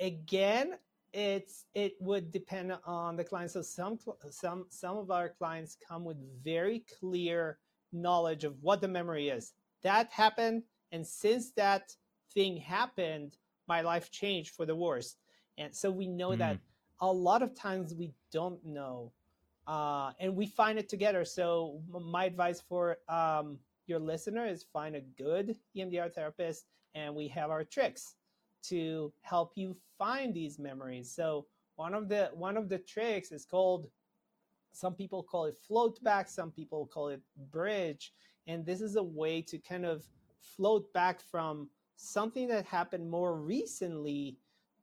again, 0.00 0.74
it's 1.16 1.64
it 1.74 1.94
would 1.98 2.30
depend 2.30 2.76
on 2.84 3.16
the 3.16 3.24
client. 3.24 3.50
So 3.50 3.62
some 3.62 3.98
some 4.30 4.66
some 4.68 4.98
of 4.98 5.10
our 5.10 5.30
clients 5.30 5.76
come 5.88 6.04
with 6.04 6.18
very 6.44 6.84
clear 7.00 7.58
knowledge 7.90 8.44
of 8.44 8.62
what 8.62 8.82
the 8.82 8.88
memory 8.88 9.30
is. 9.30 9.54
That 9.82 10.12
happened, 10.12 10.62
and 10.92 11.06
since 11.06 11.52
that 11.52 11.96
thing 12.34 12.58
happened, 12.58 13.38
my 13.66 13.80
life 13.80 14.10
changed 14.10 14.54
for 14.54 14.66
the 14.66 14.76
worse. 14.76 15.16
And 15.56 15.74
so 15.74 15.90
we 15.90 16.06
know 16.06 16.30
mm. 16.30 16.38
that 16.38 16.58
a 17.00 17.10
lot 17.10 17.42
of 17.42 17.54
times 17.54 17.94
we 17.94 18.12
don't 18.30 18.62
know, 18.62 19.10
uh, 19.66 20.12
and 20.20 20.36
we 20.36 20.46
find 20.46 20.78
it 20.78 20.90
together. 20.90 21.24
So 21.24 21.80
my 21.88 22.26
advice 22.26 22.60
for 22.60 22.98
um, 23.08 23.58
your 23.86 24.00
listener 24.00 24.46
is 24.46 24.66
find 24.70 24.94
a 24.94 25.00
good 25.00 25.56
EMDR 25.74 26.12
therapist, 26.12 26.66
and 26.94 27.14
we 27.14 27.26
have 27.28 27.48
our 27.48 27.64
tricks 27.64 28.16
to 28.64 29.12
help 29.22 29.52
you 29.54 29.76
find 29.98 30.34
these 30.34 30.58
memories. 30.58 31.10
So 31.10 31.46
one 31.76 31.94
of 31.94 32.08
the 32.08 32.30
one 32.34 32.56
of 32.56 32.68
the 32.68 32.78
tricks 32.78 33.32
is 33.32 33.44
called 33.44 33.88
some 34.72 34.94
people 34.94 35.22
call 35.22 35.46
it 35.46 35.56
float 35.56 36.02
back, 36.02 36.28
some 36.28 36.50
people 36.50 36.86
call 36.86 37.08
it 37.08 37.20
bridge, 37.50 38.12
and 38.46 38.64
this 38.64 38.80
is 38.80 38.96
a 38.96 39.02
way 39.02 39.40
to 39.42 39.58
kind 39.58 39.86
of 39.86 40.04
float 40.40 40.92
back 40.92 41.20
from 41.20 41.70
something 41.96 42.46
that 42.48 42.66
happened 42.66 43.08
more 43.08 43.40
recently 43.40 44.36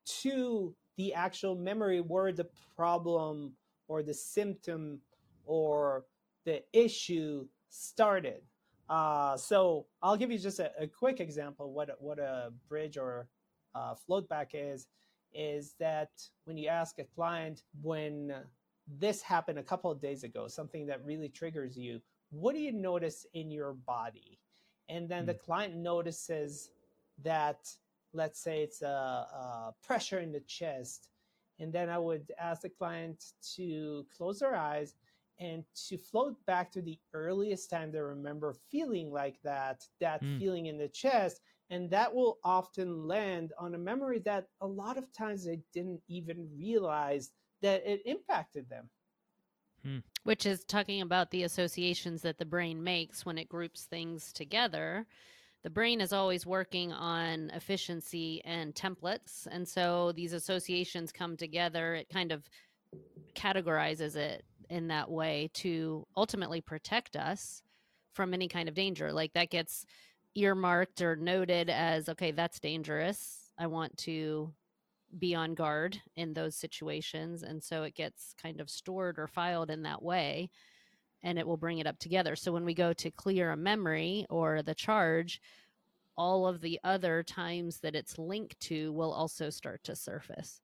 to 0.05 0.75
the 0.97 1.13
actual 1.13 1.55
memory 1.55 2.01
where 2.01 2.31
the 2.31 2.47
problem 2.75 3.53
or 3.88 4.01
the 4.01 4.13
symptom 4.13 4.99
or 5.45 6.05
the 6.45 6.63
issue 6.73 7.45
started. 7.69 8.41
Uh, 8.89 9.38
so 9.38 9.86
I'll 10.01 10.17
give 10.17 10.31
you 10.31 10.38
just 10.38 10.59
a, 10.59 10.71
a 10.79 10.88
quick 10.88 11.19
example 11.19 11.71
what 11.71 11.89
what 11.99 12.19
a 12.19 12.51
bridge 12.67 12.97
or 12.97 13.27
uh, 13.75 13.95
float 13.95 14.27
back 14.29 14.51
is 14.53 14.88
is 15.33 15.73
that 15.79 16.09
when 16.45 16.57
you 16.57 16.67
ask 16.67 16.99
a 16.99 17.03
client 17.03 17.63
when 17.81 18.33
this 18.99 19.21
happened 19.21 19.57
a 19.57 19.63
couple 19.63 19.89
of 19.89 19.99
days 19.99 20.23
ago 20.23 20.47
something 20.47 20.86
that 20.86 21.03
really 21.05 21.29
triggers 21.29 21.77
you 21.77 21.99
what 22.29 22.53
do 22.53 22.62
you 22.62 22.71
notice 22.71 23.25
in 23.33 23.49
your 23.49 23.73
body 23.73 24.39
and 24.89 25.07
then 25.09 25.23
mm. 25.23 25.27
the 25.27 25.33
hmm. 25.33 25.45
client 25.45 25.75
notices 25.75 26.69
that 27.23 27.71
let's 28.13 28.39
say 28.39 28.62
it's 28.62 28.81
a, 28.81 28.86
a, 28.86 29.73
pressure 29.83 30.19
in 30.19 30.31
the 30.31 30.41
chest 30.41 31.09
and 31.59 31.71
then 31.71 31.89
i 31.89 31.97
would 31.97 32.31
ask 32.39 32.62
the 32.62 32.69
client 32.69 33.31
to 33.55 34.05
close 34.15 34.39
their 34.39 34.55
eyes 34.55 34.95
and 35.39 35.63
to 35.88 35.98
float 35.98 36.36
back 36.46 36.72
to 36.72 36.82
the 36.82 36.98
earliest 37.13 37.69
time 37.69 37.91
they 37.91 38.00
remember 38.00 38.56
feeling 38.69 39.12
like 39.12 39.41
that 39.43 39.84
that 40.00 40.22
mm. 40.22 40.39
feeling 40.39 40.67
in 40.67 40.78
the 40.78 40.88
chest 40.88 41.41
and 41.69 41.89
that 41.89 42.13
will 42.13 42.38
often 42.43 43.08
land 43.08 43.52
on 43.58 43.74
a 43.74 43.80
memory 43.80 44.19
that 44.19 44.48
a 44.62 44.67
lot 44.67 44.98
of 44.98 45.12
times 45.12 45.43
they 45.43 45.60
didn't 45.74 46.02
even 46.08 46.48
realize 46.56 47.32
that 47.63 47.82
it 47.84 48.02
impacted 48.06 48.69
them. 48.69 48.89
Hmm. 49.84 50.00
Which 50.24 50.46
is 50.46 50.63
talking 50.65 51.02
about 51.02 51.32
the 51.32 51.43
associations 51.43 52.22
that 52.22 52.38
the 52.38 52.46
brain 52.46 52.84
makes 52.84 53.26
when 53.26 53.38
it 53.38 53.50
groups 53.50 53.86
things 53.86 54.32
together. 54.32 55.08
The 55.63 55.69
brain 55.69 56.00
is 56.00 56.13
always 56.13 56.46
working 56.46 56.91
on 56.91 57.50
efficiency 57.54 58.41
and 58.46 58.76
templates. 58.76 59.48
And 59.50 59.67
so 59.67 60.12
these 60.12 60.34
associations 60.34 61.12
come 61.12 61.36
together. 61.36 61.96
It 61.96 62.10
kind 62.10 62.32
of 62.32 62.43
categorizes 63.36 64.15
it 64.15 64.46
in 64.69 64.88
that 64.88 65.10
way 65.10 65.49
to 65.56 66.06
ultimately 66.15 66.62
protect 66.62 67.15
us 67.15 67.62
from 68.13 68.34
any 68.34 68.47
kind 68.47 68.69
of 68.69 68.76
danger. 68.76 69.12
Like 69.12 69.34
that 69.34 69.49
gets 69.49 69.86
earmarked 70.36 71.02
or 71.02 71.15
noted 71.15 71.69
as 71.69 72.10
okay 72.10 72.32
that's 72.32 72.60
dangerous 72.60 73.52
i 73.60 73.67
want 73.67 73.95
to 73.97 74.52
be 75.19 75.36
on 75.36 75.54
guard 75.54 76.02
in 76.15 76.34
those 76.34 76.56
situations 76.56 77.43
and 77.43 77.63
so 77.63 77.84
it 77.84 77.93
gets 77.93 78.34
kind 78.41 78.60
of 78.60 78.69
stored 78.69 79.19
or 79.19 79.28
filed 79.28 79.69
in 79.69 79.84
that 79.84 80.02
way 80.02 80.49
and 81.23 81.39
it 81.39 81.47
will 81.47 81.58
bring 81.58 81.80
it 81.80 81.88
up 81.88 81.99
together. 81.99 82.36
So 82.36 82.52
when 82.52 82.65
we 82.65 82.73
go 82.73 82.93
to 82.93 83.12
clear 83.12 83.52
a 83.52 83.58
memory 83.58 84.26
or 84.30 84.62
the 84.62 84.76
charge, 84.76 85.41
all 86.17 86.47
of 86.47 86.62
the 86.62 86.80
other 86.84 87.23
times 87.23 87.80
that 87.80 87.95
it's 87.95 88.19
linked 88.19 88.60
to 88.62 88.91
will 88.93 89.13
also 89.13 89.49
start 89.49 89.84
to 89.86 89.95
surface 89.95 90.62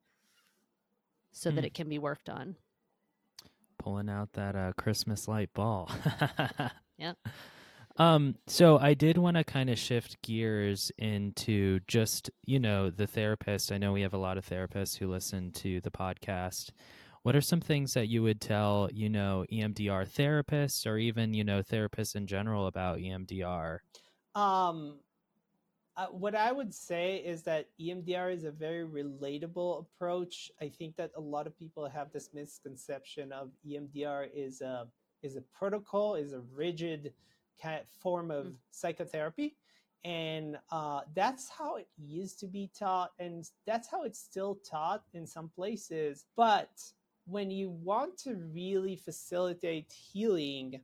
so 1.32 1.52
that 1.52 1.62
Hmm. 1.62 1.66
it 1.66 1.74
can 1.74 1.90
be 1.90 2.00
worked 2.00 2.30
on. 2.30 2.56
Pulling 3.80 4.10
out 4.10 4.34
that 4.34 4.56
uh, 4.56 4.74
Christmas 4.78 5.28
light 5.28 5.50
ball. 5.54 5.89
Yep. 7.00 7.18
Um, 7.98 8.36
so 8.48 8.78
I 8.78 8.94
did 8.94 9.18
want 9.18 9.38
to 9.38 9.44
kind 9.44 9.70
of 9.70 9.80
shift 9.80 10.22
gears 10.22 10.92
into 10.98 11.80
just, 11.88 12.30
you 12.46 12.60
know, 12.60 12.89
the 12.89 13.08
therapist. 13.08 13.72
I 13.72 13.78
know 13.78 13.92
we 13.92 14.02
have 14.02 14.13
a 14.13 14.18
lot 14.18 14.38
of 14.38 14.46
therapists 14.46 14.98
who 14.98 15.10
listen 15.10 15.52
to 15.54 15.82
the 15.82 15.92
podcast. 15.92 16.72
What 17.24 17.36
are 17.36 17.42
some 17.42 17.60
things 17.60 17.94
that 17.94 18.08
you 18.08 18.24
would 18.24 18.39
tell, 18.39 18.89
you 18.94 19.10
know, 19.10 19.46
EMDR 19.52 20.08
therapists 20.10 20.86
or 20.86 20.98
even, 20.98 21.34
you 21.34 21.44
know, 21.44 21.62
therapists 21.62 22.15
in 22.15 22.28
general 22.28 22.68
about 22.68 23.00
EMDR? 23.00 23.80
Um, 24.36 25.00
uh, 26.00 26.08
what 26.08 26.34
I 26.34 26.54
would 26.54 26.74
say 26.74 27.18
is 27.18 27.44
that 27.44 27.68
EMDR 27.80 28.34
is 28.34 28.46
a 28.46 28.52
very 28.52 28.86
relatable 28.88 29.82
approach. 29.82 30.50
I 30.62 30.70
think 30.70 30.96
that 30.96 31.12
a 31.18 31.20
lot 31.20 31.46
of 31.46 31.58
people 31.60 31.90
have 31.90 32.10
this 32.14 32.30
misconception 32.34 33.34
of 33.34 33.52
EMDR 33.68 34.30
is 34.34 34.62
a 34.62 34.88
is 35.24 35.36
a 35.36 35.42
protocol, 35.42 36.16
is 36.16 36.32
a 36.32 36.40
rigid 36.56 37.14
kind 37.62 37.82
of 37.82 37.88
form 38.00 38.32
of 38.32 38.46
Mm. 38.46 38.56
psychotherapy, 38.72 39.58
and 40.06 40.58
uh, 40.72 41.02
that's 41.14 41.50
how 41.50 41.76
it 41.76 41.90
used 41.98 42.40
to 42.40 42.48
be 42.48 42.70
taught, 42.74 43.12
and 43.20 43.50
that's 43.66 43.90
how 43.90 44.04
it's 44.04 44.20
still 44.20 44.56
taught 44.56 45.04
in 45.14 45.28
some 45.28 45.50
places. 45.50 46.26
But 46.38 46.72
when 47.26 47.52
you 47.52 47.70
want 47.72 48.18
to 48.20 48.36
really 48.36 48.96
facilitate 48.96 49.92
healing, 49.92 50.80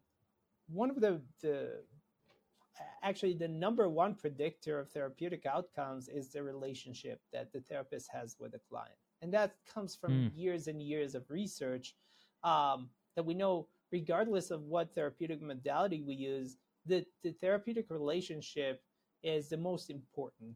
one 0.67 0.89
of 0.89 0.99
the 0.99 1.21
the 1.41 1.85
actually 3.03 3.33
the 3.33 3.47
number 3.47 3.89
one 3.89 4.13
predictor 4.15 4.79
of 4.79 4.89
therapeutic 4.89 5.45
outcomes 5.45 6.07
is 6.09 6.29
the 6.29 6.41
relationship 6.41 7.21
that 7.31 7.51
the 7.53 7.61
therapist 7.61 8.09
has 8.11 8.35
with 8.39 8.51
the 8.51 8.59
client 8.69 8.95
and 9.21 9.33
that 9.33 9.55
comes 9.71 9.95
from 9.95 10.11
Mm. 10.11 10.31
years 10.35 10.67
and 10.67 10.81
years 10.81 11.15
of 11.15 11.29
research 11.29 11.95
um, 12.43 12.89
that 13.15 13.25
we 13.25 13.33
know 13.33 13.67
regardless 13.91 14.51
of 14.51 14.63
what 14.63 14.93
therapeutic 14.93 15.41
modality 15.41 16.01
we 16.01 16.15
use 16.15 16.57
the, 16.85 17.05
the 17.23 17.31
therapeutic 17.31 17.85
relationship 17.89 18.81
is 19.23 19.49
the 19.49 19.57
most 19.57 19.89
important 19.89 20.55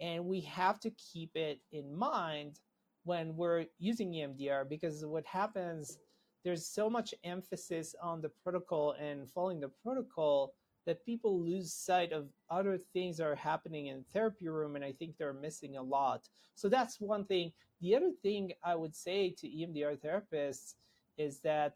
and 0.00 0.24
we 0.24 0.40
have 0.40 0.80
to 0.80 0.90
keep 0.90 1.36
it 1.36 1.60
in 1.72 1.94
mind 1.94 2.60
when 3.04 3.36
we're 3.36 3.64
using 3.78 4.12
emdr 4.12 4.68
because 4.68 5.04
what 5.06 5.24
happens 5.24 5.98
there's 6.44 6.66
so 6.66 6.88
much 6.88 7.14
emphasis 7.24 7.94
on 8.02 8.20
the 8.20 8.30
protocol 8.42 8.92
and 9.00 9.28
following 9.30 9.60
the 9.60 9.70
protocol 9.82 10.54
that 10.90 11.06
people 11.06 11.40
lose 11.40 11.72
sight 11.72 12.10
of 12.10 12.26
other 12.50 12.76
things 12.92 13.18
that 13.18 13.26
are 13.28 13.36
happening 13.36 13.86
in 13.86 13.98
the 13.98 14.04
therapy 14.12 14.48
room 14.48 14.74
and 14.74 14.84
i 14.84 14.90
think 14.90 15.16
they're 15.16 15.32
missing 15.32 15.76
a 15.76 15.82
lot. 15.82 16.28
So 16.56 16.68
that's 16.68 17.00
one 17.00 17.24
thing. 17.24 17.52
The 17.80 17.94
other 17.94 18.10
thing 18.24 18.52
i 18.64 18.74
would 18.74 18.96
say 19.06 19.18
to 19.38 19.46
emdr 19.46 19.96
therapists 20.04 20.74
is 21.16 21.38
that 21.50 21.74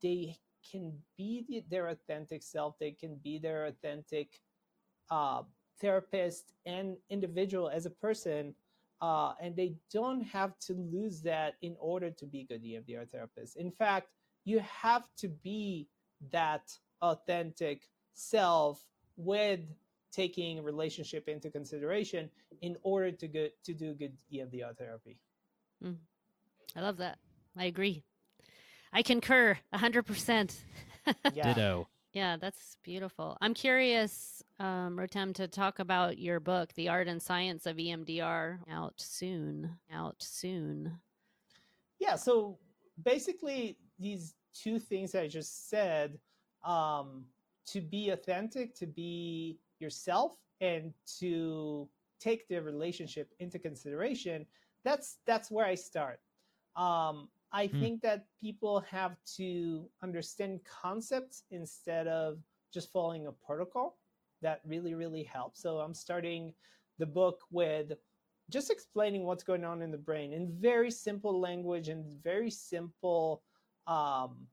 they 0.00 0.38
can 0.70 0.92
be 1.18 1.44
the, 1.48 1.64
their 1.68 1.88
authentic 1.88 2.44
self 2.44 2.78
they 2.78 2.92
can 2.92 3.16
be 3.24 3.38
their 3.38 3.66
authentic 3.66 4.28
uh, 5.10 5.42
therapist 5.80 6.52
and 6.64 6.96
individual 7.10 7.68
as 7.68 7.86
a 7.86 7.90
person 8.06 8.54
uh, 9.02 9.32
and 9.42 9.56
they 9.56 9.74
don't 9.92 10.22
have 10.22 10.56
to 10.60 10.74
lose 10.74 11.20
that 11.22 11.54
in 11.60 11.74
order 11.80 12.08
to 12.20 12.24
be 12.24 12.44
good 12.44 12.62
emdr 12.62 13.04
therapists. 13.12 13.56
In 13.56 13.72
fact 13.72 14.06
you 14.44 14.60
have 14.60 15.06
to 15.22 15.28
be 15.28 15.88
that 16.30 16.66
authentic 17.02 17.82
self 18.14 18.82
with 19.16 19.60
taking 20.12 20.62
relationship 20.62 21.28
into 21.28 21.50
consideration 21.50 22.30
in 22.62 22.76
order 22.82 23.10
to 23.10 23.28
get 23.28 23.52
to 23.64 23.74
do 23.74 23.94
good 23.94 24.16
EMDR 24.32 24.76
therapy. 24.76 25.18
I 26.76 26.80
love 26.80 26.96
that. 26.98 27.18
I 27.56 27.64
agree. 27.64 28.02
I 28.92 29.02
concur 29.02 29.58
100%. 29.74 30.54
Yeah. 31.34 31.52
Ditto. 31.52 31.86
Yeah, 32.14 32.38
that's 32.40 32.78
beautiful. 32.82 33.36
I'm 33.42 33.52
curious, 33.52 34.42
um, 34.58 34.96
Rotem, 34.96 35.34
to 35.34 35.46
talk 35.48 35.80
about 35.80 36.16
your 36.16 36.40
book, 36.40 36.72
The 36.72 36.88
Art 36.88 37.08
and 37.08 37.20
Science 37.20 37.66
of 37.66 37.76
EMDR, 37.76 38.60
out 38.70 38.94
soon. 38.96 39.76
Out 39.92 40.14
soon. 40.20 40.98
Yeah, 41.98 42.16
so 42.16 42.58
basically 43.02 43.76
these 43.98 44.34
two 44.54 44.78
things 44.78 45.14
I 45.14 45.28
just 45.28 45.68
said, 45.68 46.18
um, 46.64 47.24
to 47.66 47.80
be 47.80 48.10
authentic, 48.10 48.74
to 48.76 48.86
be 48.86 49.58
yourself, 49.80 50.36
and 50.60 50.92
to 51.18 51.88
take 52.20 52.48
the 52.48 52.60
relationship 52.62 53.32
into 53.38 53.58
consideration, 53.58 54.46
that's 54.84 55.18
that's 55.26 55.50
where 55.50 55.66
I 55.66 55.74
start. 55.74 56.20
Um, 56.76 57.28
I 57.52 57.68
Hmm. 57.70 57.78
think 57.78 58.02
that 58.02 58.26
people 58.40 58.80
have 58.80 59.16
to 59.36 59.88
understand 60.02 60.60
concepts 60.64 61.44
instead 61.50 62.06
of 62.08 62.38
just 62.72 62.90
following 62.92 63.26
a 63.26 63.32
protocol. 63.32 63.98
That 64.42 64.60
really, 64.66 64.94
really 64.94 65.22
helps. 65.22 65.60
So 65.62 65.78
I'm 65.78 65.94
starting 65.94 66.52
the 66.98 67.06
book 67.06 67.40
with 67.50 67.92
just 68.50 68.70
explaining 68.70 69.24
what's 69.24 69.44
going 69.44 69.64
on 69.64 69.82
in 69.82 69.90
the 69.90 69.98
brain 69.98 70.32
in 70.32 70.52
very 70.60 70.90
simple 70.90 71.40
language 71.40 71.88
and 71.88 72.04
very 72.22 72.50
simple 72.50 73.42
um, 73.86 74.46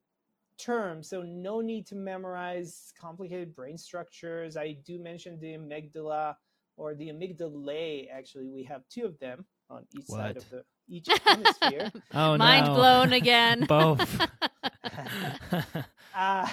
terms. 0.61 1.09
So 1.09 1.23
no 1.23 1.61
need 1.61 1.87
to 1.87 1.95
memorize 1.95 2.93
complicated 2.99 3.55
brain 3.55 3.77
structures. 3.77 4.55
I 4.55 4.77
do 4.85 4.99
mention 4.99 5.39
the 5.39 5.57
amygdala 5.57 6.35
or 6.77 6.93
the 6.95 7.09
amygdalae. 7.09 8.09
Actually, 8.11 8.47
we 8.47 8.63
have 8.63 8.87
two 8.89 9.05
of 9.05 9.17
them 9.19 9.45
on 9.69 9.85
each 9.97 10.05
side 10.05 10.37
of 10.37 10.49
the 10.49 10.63
each 10.87 11.07
hemisphere. 11.25 11.91
Oh, 12.13 12.37
Mind 12.37 12.67
no. 12.67 12.75
blown 12.75 13.13
again. 13.13 13.65
Both. 13.67 14.27
uh, 16.15 16.47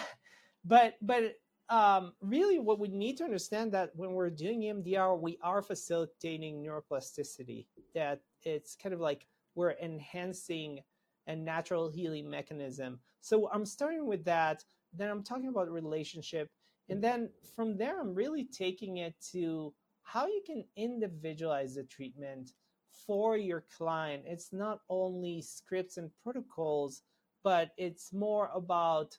but 0.64 0.94
but 1.02 1.34
um, 1.68 2.12
really, 2.22 2.58
what 2.58 2.78
we 2.78 2.88
need 2.88 3.16
to 3.18 3.24
understand 3.24 3.72
that 3.72 3.90
when 3.94 4.12
we're 4.12 4.30
doing 4.30 4.62
EMDR, 4.62 5.20
we 5.20 5.38
are 5.42 5.60
facilitating 5.62 6.62
neuroplasticity. 6.62 7.66
That 7.94 8.20
it's 8.44 8.76
kind 8.76 8.94
of 8.94 9.00
like 9.00 9.26
we're 9.54 9.72
enhancing 9.72 10.80
a 11.28 11.36
natural 11.36 11.88
healing 11.88 12.28
mechanism. 12.28 12.98
So 13.20 13.48
I'm 13.52 13.64
starting 13.64 14.06
with 14.06 14.24
that. 14.24 14.64
Then 14.92 15.10
I'm 15.10 15.22
talking 15.22 15.48
about 15.48 15.70
relationship, 15.70 16.48
and 16.88 17.04
then 17.04 17.28
from 17.54 17.76
there, 17.76 18.00
I'm 18.00 18.14
really 18.14 18.44
taking 18.44 18.96
it 18.96 19.14
to 19.32 19.74
how 20.02 20.26
you 20.26 20.42
can 20.46 20.64
individualize 20.76 21.74
the 21.74 21.84
treatment 21.84 22.52
for 23.06 23.36
your 23.36 23.64
client. 23.76 24.22
It's 24.26 24.52
not 24.52 24.80
only 24.88 25.42
scripts 25.42 25.98
and 25.98 26.10
protocols, 26.22 27.02
but 27.44 27.70
it's 27.76 28.12
more 28.12 28.50
about 28.54 29.16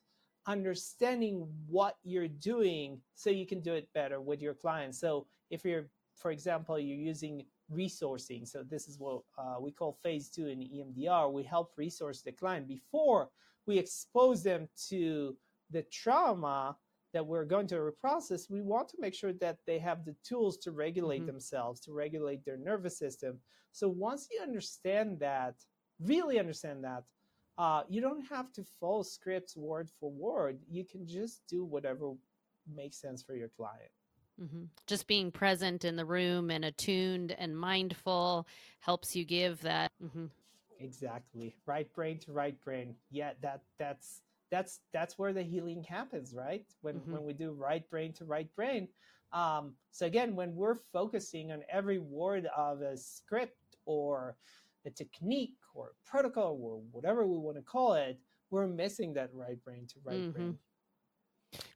understanding 0.48 1.48
what 1.68 1.98
you're 2.04 2.28
doing 2.28 3.00
so 3.14 3.30
you 3.30 3.46
can 3.46 3.62
do 3.62 3.74
it 3.74 3.88
better 3.94 4.20
with 4.20 4.42
your 4.42 4.56
clients. 4.56 5.00
So 5.00 5.28
if 5.52 5.64
you're, 5.64 5.90
for 6.16 6.32
example, 6.32 6.80
you're 6.80 6.98
using 6.98 7.46
resourcing, 7.72 8.48
so 8.48 8.64
this 8.64 8.88
is 8.88 9.00
what 9.00 9.22
uh, 9.38 9.56
we 9.60 9.72
call 9.72 9.98
phase 10.04 10.30
two 10.30 10.48
in 10.48 10.60
EMDR. 10.60 11.32
We 11.32 11.44
help 11.44 11.72
resource 11.78 12.22
the 12.22 12.32
client 12.32 12.68
before 12.68 13.30
we 13.66 13.78
expose 13.78 14.44
them 14.44 14.68
to 14.90 15.36
the 15.70 15.84
trauma 15.92 16.76
that 17.14 17.26
we're 17.26 17.46
going 17.46 17.68
to 17.68 17.76
reprocess. 17.76 18.50
We 18.50 18.62
want 18.62 18.90
to 18.90 18.98
make 19.00 19.14
sure 19.14 19.34
that 19.34 19.58
they 19.66 19.80
have 19.80 20.06
the 20.06 20.16
tools 20.24 20.58
to 20.60 20.72
regulate 20.72 21.24
Mhm. 21.24 21.28
themselves, 21.28 21.80
to 21.82 21.94
regulate 21.94 22.44
their 22.46 22.58
nervous 22.58 22.98
system. 22.98 23.42
So 23.72 23.90
once 23.90 24.28
you 24.32 24.42
understand 24.42 25.20
that, 25.20 25.56
really 26.00 26.40
understand 26.40 26.84
that, 26.84 27.04
uh, 27.58 27.84
you 27.90 28.02
don't 28.02 28.22
have 28.22 28.52
to 28.54 28.64
follow 28.64 29.04
scripts 29.04 29.56
word 29.58 29.90
for 29.90 30.12
word. 30.12 30.60
You 30.70 30.86
can 30.86 31.06
just 31.06 31.46
do 31.48 31.66
whatever 31.66 32.16
makes 32.68 32.98
sense 32.98 33.22
for 33.24 33.36
your 33.36 33.50
client. 33.50 33.92
Hmm 34.40 34.64
Just 34.88 35.08
being 35.08 35.32
present 35.32 35.84
in 35.86 35.96
the 35.96 36.06
room 36.06 36.50
and 36.50 36.66
attuned 36.66 37.34
and 37.34 37.58
mindful 37.58 38.48
helps 38.80 39.16
you 39.16 39.26
give 39.26 39.62
that. 39.62 39.92
Mm-hmm. 40.04 40.26
Exactly. 40.80 41.56
Right 41.66 41.92
brain 41.94 42.20
to 42.20 42.32
right 42.32 42.60
brain. 42.64 42.96
Yeah, 43.12 43.32
that 43.42 43.62
that's 43.78 44.22
that's 44.50 44.80
that's 44.94 45.20
where 45.20 45.34
the 45.34 45.44
healing 45.44 45.84
happens, 45.84 46.34
right? 46.34 46.66
When 46.82 47.02
Mhm. 47.02 47.12
when 47.12 47.24
we 47.24 47.34
do 47.34 47.52
right 47.52 47.88
brain 47.90 48.14
to 48.14 48.26
right 48.26 48.54
brain. 48.56 48.88
Um, 49.32 49.76
so 49.92 50.06
again, 50.06 50.36
when 50.36 50.56
we're 50.56 50.76
focusing 50.76 51.52
on 51.52 51.64
every 51.70 52.00
word 52.00 52.48
of 52.56 52.82
a 52.82 52.98
script 52.98 53.76
or 53.86 54.38
a 54.86 54.90
technique 54.90 55.58
or 55.76 55.90
a 55.90 56.10
protocol 56.10 56.58
or 56.62 56.80
whatever 56.92 57.28
we 57.28 57.38
want 57.38 57.58
to 57.58 57.62
call 57.62 57.94
it, 57.94 58.20
we're 58.50 58.66
missing 58.68 59.14
that 59.14 59.30
right 59.34 59.62
brain 59.64 59.86
to 59.88 60.00
right 60.04 60.18
Mhm. 60.22 60.34
brain. 60.34 60.60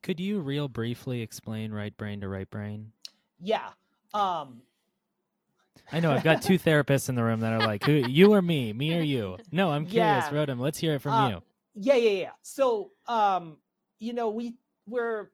Could 0.02 0.20
you 0.20 0.40
real 0.40 0.68
briefly 0.68 1.22
explain 1.22 1.72
right 1.72 1.96
brain 1.96 2.22
to 2.22 2.28
right 2.28 2.50
brain? 2.50 2.92
Yeah. 3.40 3.70
Um, 4.14 4.62
I 5.92 6.00
know 6.00 6.12
I've 6.12 6.24
got 6.24 6.42
two 6.42 6.60
therapists 6.60 7.10
in 7.10 7.16
the 7.16 7.24
room 7.24 7.40
that 7.42 7.54
are 7.54 7.60
like, 7.66 7.84
"Who, 7.84 7.92
you 7.94 8.34
or 8.34 8.42
me? 8.42 8.74
Me 8.74 8.98
or 8.98 9.02
you?" 9.02 9.38
No, 9.52 9.72
I'm 9.72 9.86
curious, 9.86 10.26
Yeah. 10.26 10.32
Rotem. 10.32 10.60
Let's 10.60 10.78
hear 10.78 10.96
it 10.96 11.00
from 11.00 11.14
Uh, 11.14 11.30
you. 11.30 11.44
Yeah, 11.76 11.96
yeah, 11.96 12.10
yeah. 12.22 12.32
So, 12.42 12.92
um, 13.08 13.58
you 14.00 14.14
know 14.14 14.30
we 14.30 14.56
we're 14.86 15.30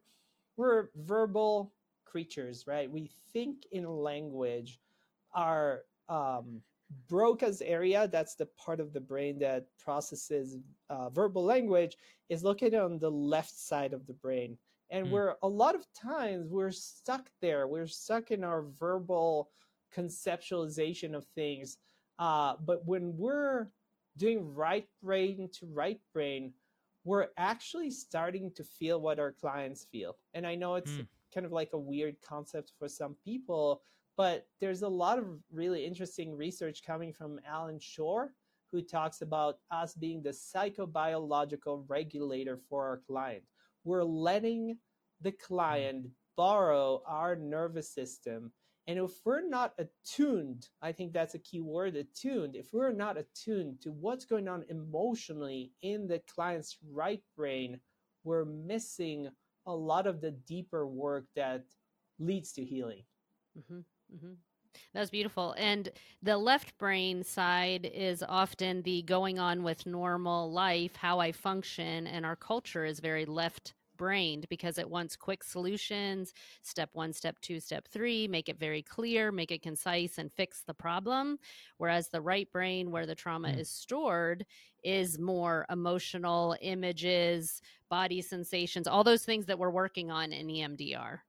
we're 0.56 0.90
verbal 0.96 1.74
creatures 2.06 2.66
right 2.68 2.90
we 2.92 3.10
think 3.34 3.66
in 3.72 3.84
language 3.86 4.80
our 5.34 5.84
um, 6.08 6.62
broca's 7.08 7.62
area 7.62 8.08
that's 8.08 8.36
the 8.36 8.48
part 8.58 8.80
of 8.80 8.94
the 8.94 9.00
brain 9.00 9.38
that 9.40 9.66
processes 9.78 10.58
uh, 10.90 11.10
verbal 11.10 11.44
language 11.44 11.98
is 12.30 12.44
located 12.44 12.80
on 12.80 12.98
the 13.00 13.10
left 13.10 13.58
side 13.58 13.94
of 13.94 14.06
the 14.08 14.14
brain 14.14 14.58
and 14.90 15.08
mm. 15.08 15.12
we're 15.12 15.36
a 15.44 15.48
lot 15.48 15.76
of 15.76 15.86
times 15.94 16.48
we're 16.50 16.72
stuck 16.72 17.30
there 17.42 17.68
we're 17.68 17.88
stuck 17.88 18.32
in 18.32 18.44
our 18.44 18.64
verbal 18.80 19.50
conceptualization 19.96 21.14
of 21.16 21.26
things 21.36 21.78
uh, 22.18 22.56
but 22.66 22.86
when 22.86 23.16
we're 23.18 23.70
doing 24.18 24.54
right 24.54 24.88
brain 25.02 25.50
to 25.54 25.68
right 25.68 26.00
brain 26.14 26.54
we're 27.06 27.28
actually 27.38 27.90
starting 27.90 28.52
to 28.56 28.64
feel 28.64 29.00
what 29.00 29.20
our 29.20 29.32
clients 29.32 29.86
feel 29.92 30.16
and 30.34 30.46
i 30.46 30.56
know 30.56 30.76
it's 30.76 30.92
mm. 30.92 31.08
kind 31.34 31.46
of 31.46 31.52
like 31.52 31.70
a 31.74 31.80
weird 31.80 32.16
concept 32.28 32.74
for 32.78 32.88
some 32.90 33.16
people 33.24 33.82
but 34.20 34.46
there's 34.60 34.82
a 34.82 34.90
lot 34.90 35.18
of 35.18 35.40
really 35.50 35.86
interesting 35.86 36.36
research 36.36 36.84
coming 36.86 37.14
from 37.14 37.40
Allan 37.48 37.80
Schore, 37.80 38.34
who 38.70 38.82
talks 38.82 39.22
about 39.22 39.60
us 39.72 39.94
being 39.94 40.22
the 40.22 40.32
psychobiological 40.32 41.86
regulator 41.88 42.60
for 42.68 42.86
our 42.86 42.98
client. 43.08 43.44
We're 43.86 44.04
letting 44.04 44.78
the 45.22 45.32
client 45.32 46.08
borrow 46.36 47.02
our 47.08 47.38
nervous 47.38 47.94
system. 47.94 48.52
And 48.88 49.00
if 49.00 49.12
we're 49.24 49.48
not 49.48 49.74
attuned, 49.78 50.68
I 50.82 50.92
think 50.92 51.14
that's 51.14 51.36
a 51.36 51.40
key 51.40 51.62
word 51.62 51.96
attuned. 51.96 52.58
If 52.58 52.74
we're 52.74 52.92
not 52.92 53.16
attuned 53.18 53.80
to 53.84 53.94
what's 53.94 54.26
going 54.26 54.50
on 54.50 54.66
emotionally 54.68 55.72
in 55.82 56.10
the 56.10 56.22
client's 56.36 56.78
right 56.92 57.24
brain, 57.38 57.80
we're 58.26 58.44
missing 58.44 59.30
a 59.66 59.74
lot 59.74 60.08
of 60.08 60.20
the 60.20 60.32
deeper 60.32 60.86
work 60.86 61.24
that 61.38 61.64
leads 62.20 62.52
to 62.52 62.66
healing. 62.66 63.04
Mm-hmm. 63.58 63.80
Mm-hmm. 64.16 64.34
That's 64.94 65.10
beautiful. 65.10 65.56
And 65.58 65.90
the 66.24 66.38
left 66.38 66.78
brain 66.78 67.24
side 67.24 67.90
is 67.94 68.24
often 68.28 68.82
the 68.82 69.04
going 69.04 69.38
on 69.38 69.64
with 69.64 69.86
normal 69.86 70.52
life, 70.52 70.96
how 70.96 71.20
I 71.20 71.32
function, 71.32 72.08
and 72.08 72.26
our 72.26 72.36
culture 72.36 72.86
is 72.86 73.00
very 73.00 73.26
left 73.26 73.74
brained 74.00 74.48
because 74.50 74.78
it 74.80 74.90
wants 74.90 75.16
quick 75.16 75.44
solutions 75.44 76.34
step 76.64 76.90
one, 76.94 77.14
step 77.14 77.36
two, 77.42 77.60
step 77.60 77.88
three, 77.88 78.28
make 78.28 78.50
it 78.50 78.58
very 78.58 78.82
clear, 78.82 79.32
make 79.32 79.52
it 79.52 79.62
concise, 79.62 80.18
and 80.18 80.32
fix 80.32 80.64
the 80.66 80.74
problem. 80.74 81.38
Whereas 81.78 82.08
the 82.08 82.22
right 82.22 82.52
brain, 82.52 82.90
where 82.90 83.06
the 83.06 83.14
trauma 83.14 83.50
mm. 83.50 83.60
is 83.60 83.70
stored, 83.70 84.46
is 84.84 85.20
more 85.20 85.66
emotional 85.70 86.56
images, 86.62 87.62
body 87.90 88.22
sensations, 88.22 88.88
all 88.88 89.04
those 89.04 89.26
things 89.26 89.46
that 89.46 89.60
we're 89.60 89.70
working 89.70 90.10
on 90.10 90.32
in 90.32 90.48
EMDR. 90.48 91.20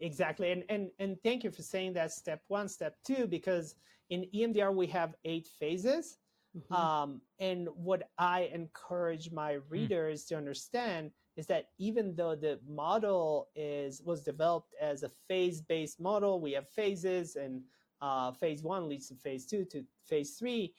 Exactly. 0.00 0.52
And, 0.52 0.64
and, 0.68 0.90
and 0.98 1.16
thank 1.22 1.44
you 1.44 1.50
for 1.50 1.62
saying 1.62 1.94
that 1.94 2.12
step 2.12 2.42
one, 2.48 2.68
step 2.68 2.96
two, 3.04 3.26
because 3.26 3.74
in 4.10 4.26
EMDR, 4.34 4.74
we 4.74 4.86
have 4.88 5.14
eight 5.24 5.48
phases. 5.58 6.18
Mm-hmm. 6.56 6.74
Um, 6.74 7.20
and 7.38 7.68
what 7.74 8.10
I 8.18 8.50
encourage 8.52 9.30
my 9.30 9.54
mm. 9.54 9.62
readers 9.68 10.24
mm. 10.24 10.28
to 10.28 10.36
understand 10.36 11.10
is 11.36 11.46
that 11.46 11.66
even 11.78 12.14
though 12.16 12.34
the 12.34 12.58
model 12.66 13.48
is 13.54 14.00
was 14.02 14.22
developed 14.22 14.74
as 14.80 15.02
a 15.02 15.10
phase-based 15.28 16.00
model, 16.00 16.40
we 16.40 16.52
have 16.52 16.68
phases, 16.68 17.36
and 17.36 17.60
uh, 18.00 18.32
phase 18.32 18.62
one 18.62 18.88
leads 18.88 19.08
to 19.08 19.14
phase 19.16 19.44
two 19.44 19.64
to 19.66 19.84
phase 20.06 20.36
three. 20.38 20.72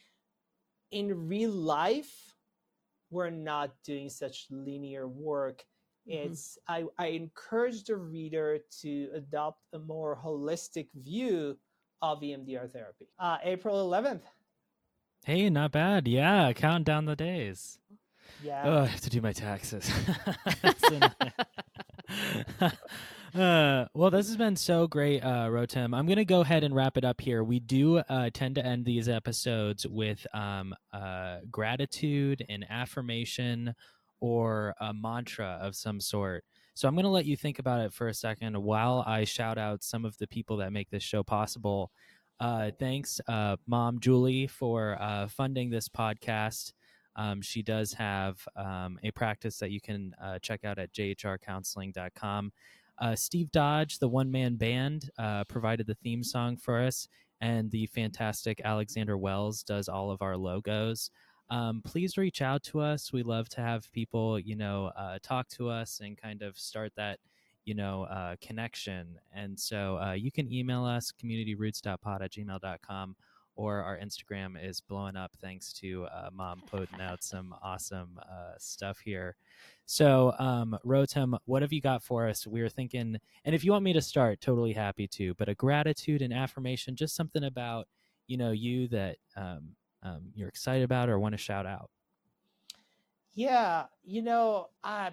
In 0.90 1.28
real 1.28 1.52
life, 1.52 2.34
we're 3.12 3.30
not 3.30 3.72
doing 3.86 4.10
such 4.10 4.48
linear 4.50 5.08
work 5.08 5.64
Mm-hmm. 6.10 6.32
It's 6.32 6.58
I, 6.68 6.86
I 6.98 7.08
encourage 7.08 7.84
the 7.84 7.98
reader 7.98 8.60
to 8.82 9.10
adopt 9.14 9.62
a 9.74 9.80
more 9.80 10.18
holistic 10.18 10.88
view 10.96 11.58
of 12.02 12.22
EMDR 12.22 12.72
therapy. 12.72 13.08
Uh, 13.20 13.38
April 13.44 13.90
11th. 13.90 14.22
Hey, 15.26 15.50
not 15.50 15.72
bad. 15.72 16.08
Yeah, 16.08 16.54
count 16.54 16.86
down 16.86 17.06
the 17.06 17.16
days. 17.16 17.80
Yeah. 18.44 18.62
Oh, 18.66 18.82
I 18.84 18.86
have 18.86 19.02
to 19.02 19.10
do 19.10 19.22
my 19.22 19.34
taxes. 19.34 19.92
uh, 23.36 23.86
well, 23.94 24.12
this 24.12 24.28
has 24.28 24.38
been 24.38 24.56
so 24.56 24.88
great, 24.88 25.22
uh, 25.24 25.48
Rotem. 25.50 25.98
I'm 25.98 26.06
going 26.06 26.18
to 26.18 26.26
go 26.26 26.42
ahead 26.42 26.64
and 26.64 26.76
wrap 26.76 26.98
it 26.98 27.04
up 27.04 27.20
here. 27.20 27.44
We 27.44 27.60
do 27.60 27.98
uh, 27.98 28.30
tend 28.34 28.56
to 28.56 28.66
end 28.66 28.86
these 28.86 29.10
episodes 29.10 29.86
with 29.88 30.26
um, 30.34 30.74
uh, 30.94 31.40
gratitude 31.50 32.46
and 32.48 32.66
affirmation 32.70 33.76
or 34.20 34.74
a 34.80 34.94
mantra 34.94 35.60
of 35.62 35.76
some 35.76 36.00
sort. 36.00 36.44
So 36.74 36.88
I'm 36.88 36.94
going 36.94 37.06
to 37.06 37.10
let 37.10 37.26
you 37.26 37.36
think 37.36 37.60
about 37.60 37.82
it 37.82 37.94
for 37.94 38.08
a 38.08 38.14
second 38.14 38.56
while 38.56 39.04
I 39.08 39.24
shout 39.24 39.58
out 39.58 39.84
some 39.84 40.06
of 40.06 40.18
the 40.18 40.28
people 40.28 40.58
that 40.58 40.72
make 40.72 40.90
this 40.90 41.04
show 41.04 41.24
possible. 41.24 41.92
Uh, 42.40 42.70
thanks, 42.80 43.20
uh, 43.28 43.58
Mom 43.66 44.00
Julie, 44.00 44.46
for 44.48 44.96
uh, 45.02 45.28
funding 45.28 45.70
this 45.70 45.90
podcast. 45.90 46.74
Um, 47.16 47.42
she 47.42 47.64
does 47.64 47.94
have 47.94 48.38
um, 48.56 49.00
a 49.04 49.10
practice 49.12 49.58
that 49.58 49.72
you 49.72 49.82
can 49.82 50.14
uh, 50.22 50.38
check 50.40 50.64
out 50.64 50.78
at 50.78 50.94
jhrcounseling.com. 50.94 52.52
Uh, 53.00 53.16
Steve 53.16 53.52
Dodge, 53.52 54.00
the 54.00 54.08
one 54.08 54.32
man 54.32 54.56
band, 54.56 55.10
uh, 55.18 55.44
provided 55.46 55.88
the 55.88 55.96
theme 55.96 56.24
song 56.24 56.58
for 56.58 56.80
us, 56.80 57.08
and 57.42 57.70
the 57.72 57.88
fantastic 57.88 58.62
Alexander 58.64 59.18
Wells 59.18 59.64
does 59.64 59.90
all 59.90 60.12
of 60.12 60.22
our 60.22 60.38
logos 60.38 61.10
um, 61.50 61.82
please 61.84 62.18
reach 62.18 62.42
out 62.42 62.64
to 62.64 62.80
us. 62.80 63.14
We 63.14 63.24
love 63.24 63.50
to 63.50 63.62
have 63.62 63.92
people, 63.92 64.40
you 64.40 64.56
know, 64.56 64.92
uh, 64.98 65.20
talk 65.22 65.48
to 65.50 65.70
us 65.70 66.02
and 66.04 66.18
kind 66.18 66.42
of 66.42 66.58
start 66.58 66.92
that, 66.98 67.20
you 67.66 67.74
know, 67.74 68.04
uh, 68.04 68.36
connection. 68.42 69.18
And 69.34 69.60
so 69.60 69.98
uh, 69.98 70.14
you 70.14 70.32
can 70.32 70.52
email 70.52 70.84
us 70.84 71.12
communityroutes.pod 71.12 72.22
at 72.22 72.32
gmail.com 72.32 73.16
or 73.58 73.82
our 73.82 73.98
Instagram 73.98 74.56
is 74.64 74.80
blowing 74.80 75.16
up 75.16 75.32
thanks 75.42 75.74
to 75.74 76.06
uh, 76.06 76.30
mom 76.32 76.62
putting 76.68 77.02
out 77.02 77.24
some 77.24 77.56
awesome 77.64 78.20
uh, 78.22 78.54
stuff 78.60 79.00
here. 79.00 79.36
So, 79.88 80.34
um, 80.38 80.78
Rotem, 80.86 81.38
what 81.46 81.64
have 81.64 81.74
you 81.74 81.82
got 81.82 82.04
for 82.04 82.28
us? 82.28 82.46
We 82.46 82.62
were 82.62 82.70
thinking, 82.70 83.18
and 83.46 83.56
if 83.56 83.64
you 83.64 83.72
want 83.72 83.84
me 83.84 83.94
to 83.94 84.02
start, 84.02 84.42
totally 84.42 84.74
happy 84.74 85.08
to, 85.08 85.34
but 85.36 85.50
a 85.50 85.56
gratitude 85.56 86.22
and 86.22 86.34
affirmation, 86.34 86.96
just 86.96 87.16
something 87.16 87.46
about, 87.46 87.88
you 88.28 88.38
know, 88.38 88.52
you 88.52 88.88
that, 88.90 89.18
um, 89.36 89.77
um, 90.04 90.32
you're 90.34 90.50
excited 90.50 90.84
about 90.84 91.10
or 91.10 91.20
want 91.20 91.34
to 91.34 91.38
shout 91.38 91.66
out? 91.66 91.90
Yeah, 93.34 93.86
you 94.04 94.22
know, 94.22 94.70
uh, 94.84 95.12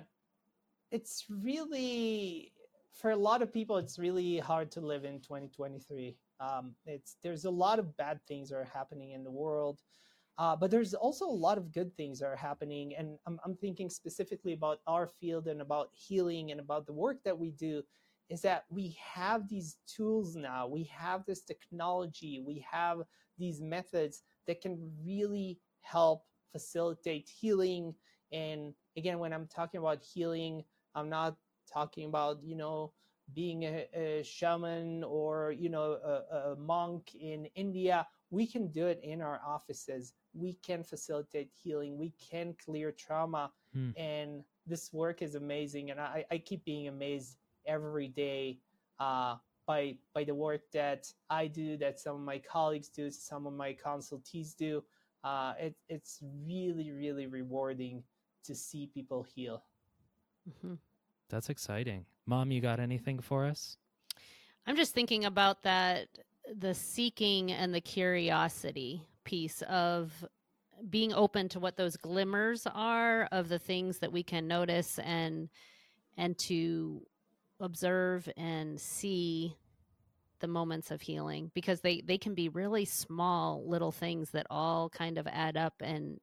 it's 0.90 1.24
really 1.28 2.52
for 2.94 3.10
a 3.10 3.16
lot 3.16 3.42
of 3.42 3.52
people, 3.52 3.76
it's 3.76 3.98
really 3.98 4.38
hard 4.38 4.70
to 4.72 4.80
live 4.80 5.04
in 5.04 5.20
2023. 5.20 6.16
Um, 6.40 6.74
it's 6.86 7.16
there's 7.22 7.44
a 7.44 7.50
lot 7.50 7.78
of 7.78 7.96
bad 7.96 8.20
things 8.26 8.50
that 8.50 8.56
are 8.56 8.68
happening 8.72 9.10
in 9.12 9.24
the 9.24 9.30
world, 9.30 9.80
uh, 10.38 10.56
but 10.56 10.70
there's 10.70 10.94
also 10.94 11.26
a 11.26 11.30
lot 11.30 11.58
of 11.58 11.72
good 11.72 11.94
things 11.96 12.20
that 12.20 12.26
are 12.26 12.36
happening. 12.36 12.94
And 12.96 13.18
I'm, 13.26 13.38
I'm 13.44 13.56
thinking 13.56 13.90
specifically 13.90 14.52
about 14.52 14.78
our 14.86 15.06
field 15.06 15.48
and 15.48 15.60
about 15.60 15.88
healing 15.92 16.50
and 16.50 16.60
about 16.60 16.86
the 16.86 16.92
work 16.92 17.18
that 17.24 17.38
we 17.38 17.50
do. 17.50 17.82
Is 18.30 18.40
that 18.40 18.64
we 18.70 18.96
have 19.14 19.48
these 19.48 19.76
tools 19.86 20.34
now, 20.34 20.66
we 20.66 20.84
have 20.84 21.26
this 21.26 21.42
technology, 21.42 22.42
we 22.44 22.64
have 22.70 23.02
these 23.38 23.60
methods 23.60 24.22
that 24.46 24.60
can 24.60 24.90
really 25.04 25.58
help 25.80 26.24
facilitate 26.52 27.28
healing. 27.28 27.94
And 28.32 28.74
again, 28.96 29.18
when 29.18 29.32
I'm 29.32 29.46
talking 29.46 29.80
about 29.80 30.02
healing, 30.02 30.64
I'm 30.94 31.08
not 31.08 31.36
talking 31.72 32.08
about, 32.08 32.42
you 32.42 32.56
know, 32.56 32.92
being 33.32 33.64
a, 33.64 33.86
a 33.94 34.22
shaman 34.22 35.02
or, 35.04 35.52
you 35.52 35.68
know, 35.68 35.98
a, 36.04 36.52
a 36.52 36.56
monk 36.56 37.14
in 37.14 37.46
India. 37.54 38.06
We 38.30 38.46
can 38.46 38.68
do 38.68 38.86
it 38.86 39.00
in 39.02 39.22
our 39.22 39.40
offices. 39.46 40.12
We 40.34 40.54
can 40.62 40.82
facilitate 40.82 41.50
healing. 41.52 41.98
We 41.98 42.12
can 42.30 42.54
clear 42.64 42.92
trauma. 42.92 43.50
Hmm. 43.72 43.90
And 43.96 44.44
this 44.66 44.92
work 44.92 45.22
is 45.22 45.34
amazing. 45.36 45.90
And 45.90 46.00
I, 46.00 46.24
I 46.30 46.38
keep 46.38 46.64
being 46.64 46.88
amazed 46.88 47.36
every 47.66 48.08
day 48.08 48.58
uh, 49.00 49.36
by 49.66 49.96
by 50.14 50.24
the 50.24 50.34
work 50.34 50.62
that 50.72 51.06
I 51.30 51.46
do, 51.46 51.76
that 51.78 52.00
some 52.00 52.16
of 52.16 52.22
my 52.22 52.38
colleagues 52.38 52.88
do, 52.88 53.10
some 53.10 53.46
of 53.46 53.52
my 53.52 53.74
consultees 53.74 54.56
do. 54.56 54.82
Uh, 55.22 55.54
it, 55.58 55.74
it's 55.88 56.18
really 56.46 56.92
really 56.92 57.26
rewarding 57.26 58.02
to 58.44 58.54
see 58.54 58.90
people 58.92 59.22
heal. 59.22 59.62
Mm-hmm. 60.48 60.74
That's 61.30 61.48
exciting, 61.48 62.04
Mom. 62.26 62.50
You 62.50 62.60
got 62.60 62.80
anything 62.80 63.20
for 63.20 63.46
us? 63.46 63.76
I'm 64.66 64.76
just 64.76 64.94
thinking 64.94 65.24
about 65.24 65.62
that 65.62 66.08
the 66.58 66.74
seeking 66.74 67.52
and 67.52 67.74
the 67.74 67.80
curiosity 67.80 69.02
piece 69.24 69.62
of 69.62 70.12
being 70.90 71.14
open 71.14 71.48
to 71.48 71.60
what 71.60 71.76
those 71.76 71.96
glimmers 71.96 72.66
are 72.74 73.28
of 73.32 73.48
the 73.48 73.58
things 73.58 73.98
that 73.98 74.12
we 74.12 74.22
can 74.22 74.46
notice 74.46 74.98
and 74.98 75.48
and 76.16 76.36
to 76.38 77.02
observe 77.60 78.28
and 78.36 78.80
see 78.80 79.56
the 80.40 80.48
moments 80.48 80.90
of 80.90 81.00
healing 81.00 81.50
because 81.54 81.80
they 81.80 82.02
they 82.04 82.18
can 82.18 82.34
be 82.34 82.48
really 82.48 82.84
small 82.84 83.66
little 83.66 83.92
things 83.92 84.30
that 84.30 84.46
all 84.50 84.90
kind 84.90 85.16
of 85.16 85.26
add 85.28 85.56
up 85.56 85.74
and 85.80 86.20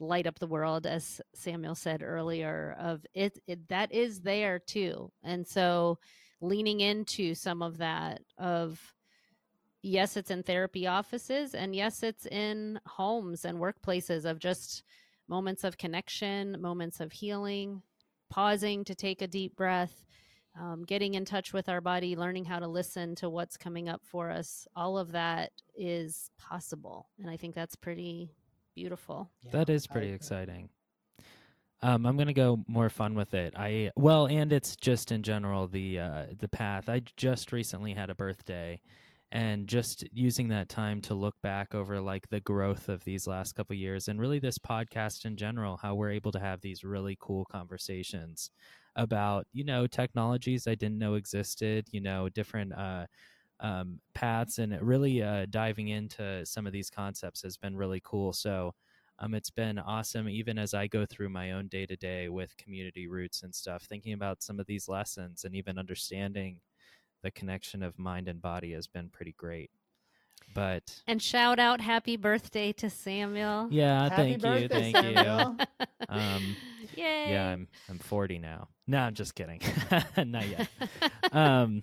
light 0.00 0.26
up 0.26 0.38
the 0.38 0.46
world 0.46 0.86
as 0.86 1.20
samuel 1.34 1.74
said 1.74 2.02
earlier 2.02 2.74
of 2.80 3.06
it, 3.14 3.38
it 3.46 3.68
that 3.68 3.92
is 3.92 4.20
there 4.20 4.58
too. 4.58 5.10
And 5.22 5.46
so 5.46 5.98
leaning 6.40 6.80
into 6.80 7.34
some 7.34 7.62
of 7.62 7.78
that 7.78 8.22
of 8.38 8.80
yes 9.82 10.16
it's 10.16 10.30
in 10.30 10.42
therapy 10.42 10.86
offices 10.86 11.54
and 11.54 11.76
yes 11.76 12.02
it's 12.02 12.26
in 12.26 12.80
homes 12.86 13.44
and 13.44 13.58
workplaces 13.58 14.24
of 14.24 14.38
just 14.38 14.82
moments 15.28 15.64
of 15.64 15.78
connection 15.78 16.60
moments 16.60 17.00
of 17.00 17.12
healing 17.12 17.82
pausing 18.30 18.84
to 18.84 18.94
take 18.94 19.22
a 19.22 19.26
deep 19.26 19.54
breath 19.56 20.04
um, 20.58 20.82
getting 20.84 21.14
in 21.14 21.24
touch 21.24 21.52
with 21.52 21.68
our 21.68 21.80
body 21.80 22.16
learning 22.16 22.44
how 22.44 22.58
to 22.58 22.66
listen 22.66 23.14
to 23.14 23.28
what's 23.28 23.56
coming 23.56 23.88
up 23.88 24.02
for 24.04 24.30
us 24.30 24.66
all 24.76 24.98
of 24.98 25.12
that 25.12 25.50
is 25.76 26.30
possible 26.38 27.08
and 27.20 27.30
i 27.30 27.36
think 27.36 27.54
that's 27.54 27.76
pretty 27.76 28.30
beautiful 28.74 29.30
yeah, 29.42 29.50
that 29.52 29.70
is 29.70 29.86
pretty 29.86 30.10
exciting 30.10 30.68
um, 31.82 32.06
I'm 32.06 32.16
gonna 32.16 32.32
go 32.32 32.64
more 32.66 32.88
fun 32.88 33.14
with 33.14 33.34
it. 33.34 33.52
I 33.54 33.90
well, 33.94 34.24
and 34.26 34.54
it's 34.54 34.74
just 34.74 35.12
in 35.12 35.22
general 35.22 35.66
the 35.66 35.98
uh, 35.98 36.24
the 36.38 36.48
path. 36.48 36.88
I 36.88 37.02
just 37.18 37.52
recently 37.52 37.92
had 37.92 38.08
a 38.08 38.14
birthday, 38.14 38.80
and 39.34 39.66
just 39.66 40.04
using 40.12 40.48
that 40.48 40.68
time 40.68 41.00
to 41.02 41.14
look 41.14 41.34
back 41.42 41.74
over 41.74 42.00
like 42.00 42.28
the 42.28 42.40
growth 42.40 42.88
of 42.88 43.04
these 43.04 43.26
last 43.26 43.54
couple 43.54 43.74
years 43.74 44.06
and 44.06 44.20
really 44.20 44.38
this 44.38 44.58
podcast 44.58 45.24
in 45.24 45.36
general 45.36 45.76
how 45.76 45.94
we're 45.94 46.12
able 46.12 46.30
to 46.32 46.38
have 46.38 46.60
these 46.60 46.84
really 46.84 47.18
cool 47.20 47.44
conversations 47.50 48.50
about 48.96 49.46
you 49.52 49.64
know 49.64 49.86
technologies 49.86 50.66
i 50.66 50.74
didn't 50.74 50.98
know 50.98 51.14
existed 51.14 51.86
you 51.90 52.00
know 52.00 52.28
different 52.28 52.72
uh, 52.72 53.06
um, 53.60 54.00
paths 54.14 54.58
and 54.58 54.80
really 54.80 55.22
uh, 55.22 55.46
diving 55.50 55.88
into 55.88 56.44
some 56.44 56.66
of 56.66 56.72
these 56.72 56.90
concepts 56.90 57.42
has 57.42 57.56
been 57.56 57.76
really 57.76 58.00
cool 58.04 58.32
so 58.32 58.72
um, 59.20 59.32
it's 59.34 59.50
been 59.50 59.78
awesome 59.78 60.28
even 60.28 60.58
as 60.58 60.74
i 60.74 60.86
go 60.86 61.04
through 61.06 61.28
my 61.28 61.52
own 61.52 61.66
day 61.68 61.86
to 61.86 61.96
day 61.96 62.28
with 62.28 62.56
community 62.56 63.08
routes 63.08 63.42
and 63.42 63.54
stuff 63.54 63.82
thinking 63.82 64.12
about 64.12 64.42
some 64.42 64.60
of 64.60 64.66
these 64.66 64.88
lessons 64.88 65.44
and 65.44 65.54
even 65.54 65.78
understanding 65.78 66.60
the 67.24 67.30
connection 67.30 67.82
of 67.82 67.98
mind 67.98 68.28
and 68.28 68.40
body 68.40 68.72
has 68.72 68.86
been 68.86 69.08
pretty 69.08 69.34
great. 69.36 69.70
But 70.54 71.02
and 71.08 71.20
shout 71.20 71.58
out 71.58 71.80
happy 71.80 72.16
birthday 72.16 72.70
to 72.74 72.90
Samuel. 72.90 73.68
Yeah, 73.70 74.10
happy 74.10 74.36
thank 74.36 74.42
birthday, 74.42 74.62
you, 74.62 74.92
thank 74.92 74.96
Samuel. 74.96 75.56
you. 75.58 75.86
Um, 76.08 76.56
Yay. 76.96 77.30
Yeah, 77.30 77.48
I'm 77.48 77.68
I'm 77.88 77.98
40 77.98 78.38
now. 78.38 78.68
No, 78.86 78.98
I'm 78.98 79.14
just 79.14 79.34
kidding. 79.34 79.60
Not 80.16 80.46
yet. 80.48 80.68
um, 81.32 81.82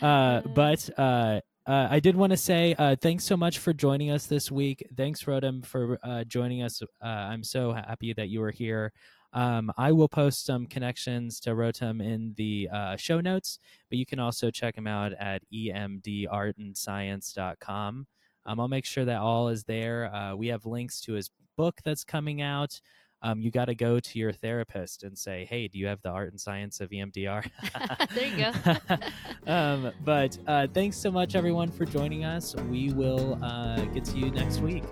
uh, 0.00 0.40
but 0.42 0.88
uh, 0.98 1.40
uh, 1.66 1.88
I 1.90 1.98
did 2.00 2.16
want 2.16 2.30
to 2.30 2.36
say 2.36 2.74
uh, 2.78 2.96
thanks 3.00 3.24
so 3.24 3.36
much 3.36 3.58
for 3.58 3.72
joining 3.72 4.10
us 4.10 4.26
this 4.26 4.50
week. 4.50 4.86
Thanks, 4.96 5.24
Rotem, 5.24 5.66
for 5.66 5.98
uh, 6.02 6.24
joining 6.24 6.62
us. 6.62 6.82
Uh, 6.82 7.06
I'm 7.06 7.44
so 7.44 7.72
happy 7.72 8.12
that 8.14 8.28
you 8.28 8.40
were 8.40 8.50
here. 8.50 8.92
Um, 9.34 9.70
I 9.76 9.92
will 9.92 10.08
post 10.08 10.46
some 10.46 10.64
connections 10.66 11.38
to 11.40 11.50
Rotem 11.50 12.02
in 12.02 12.32
the 12.36 12.70
uh, 12.72 12.96
show 12.96 13.20
notes, 13.20 13.58
but 13.90 13.98
you 13.98 14.06
can 14.06 14.18
also 14.18 14.50
check 14.50 14.74
him 14.76 14.86
out 14.86 15.12
at 15.12 15.42
emdartandscience.com. 15.52 18.06
Um, 18.46 18.60
I'll 18.60 18.68
make 18.68 18.86
sure 18.86 19.04
that 19.04 19.20
all 19.20 19.48
is 19.48 19.64
there. 19.64 20.14
Uh, 20.14 20.34
we 20.34 20.46
have 20.48 20.64
links 20.64 21.02
to 21.02 21.12
his 21.12 21.30
book 21.58 21.80
that's 21.84 22.04
coming 22.04 22.40
out. 22.40 22.80
Um, 23.22 23.40
you 23.40 23.50
got 23.50 23.66
to 23.66 23.74
go 23.74 23.98
to 23.98 24.18
your 24.18 24.32
therapist 24.32 25.02
and 25.02 25.16
say, 25.16 25.44
"Hey, 25.44 25.68
do 25.68 25.78
you 25.78 25.86
have 25.86 26.00
the 26.02 26.10
art 26.10 26.30
and 26.30 26.40
science 26.40 26.80
of 26.80 26.90
EMDR?" 26.90 27.50
there 28.14 28.26
you 28.26 28.36
go. 28.36 28.96
um, 29.52 29.92
but 30.04 30.38
uh, 30.46 30.66
thanks 30.72 30.96
so 30.96 31.10
much, 31.10 31.34
everyone, 31.34 31.70
for 31.70 31.84
joining 31.84 32.24
us. 32.24 32.54
We 32.70 32.92
will 32.92 33.38
uh, 33.42 33.84
get 33.86 34.04
to 34.06 34.18
you 34.18 34.30
next 34.30 34.60
week. 34.60 34.84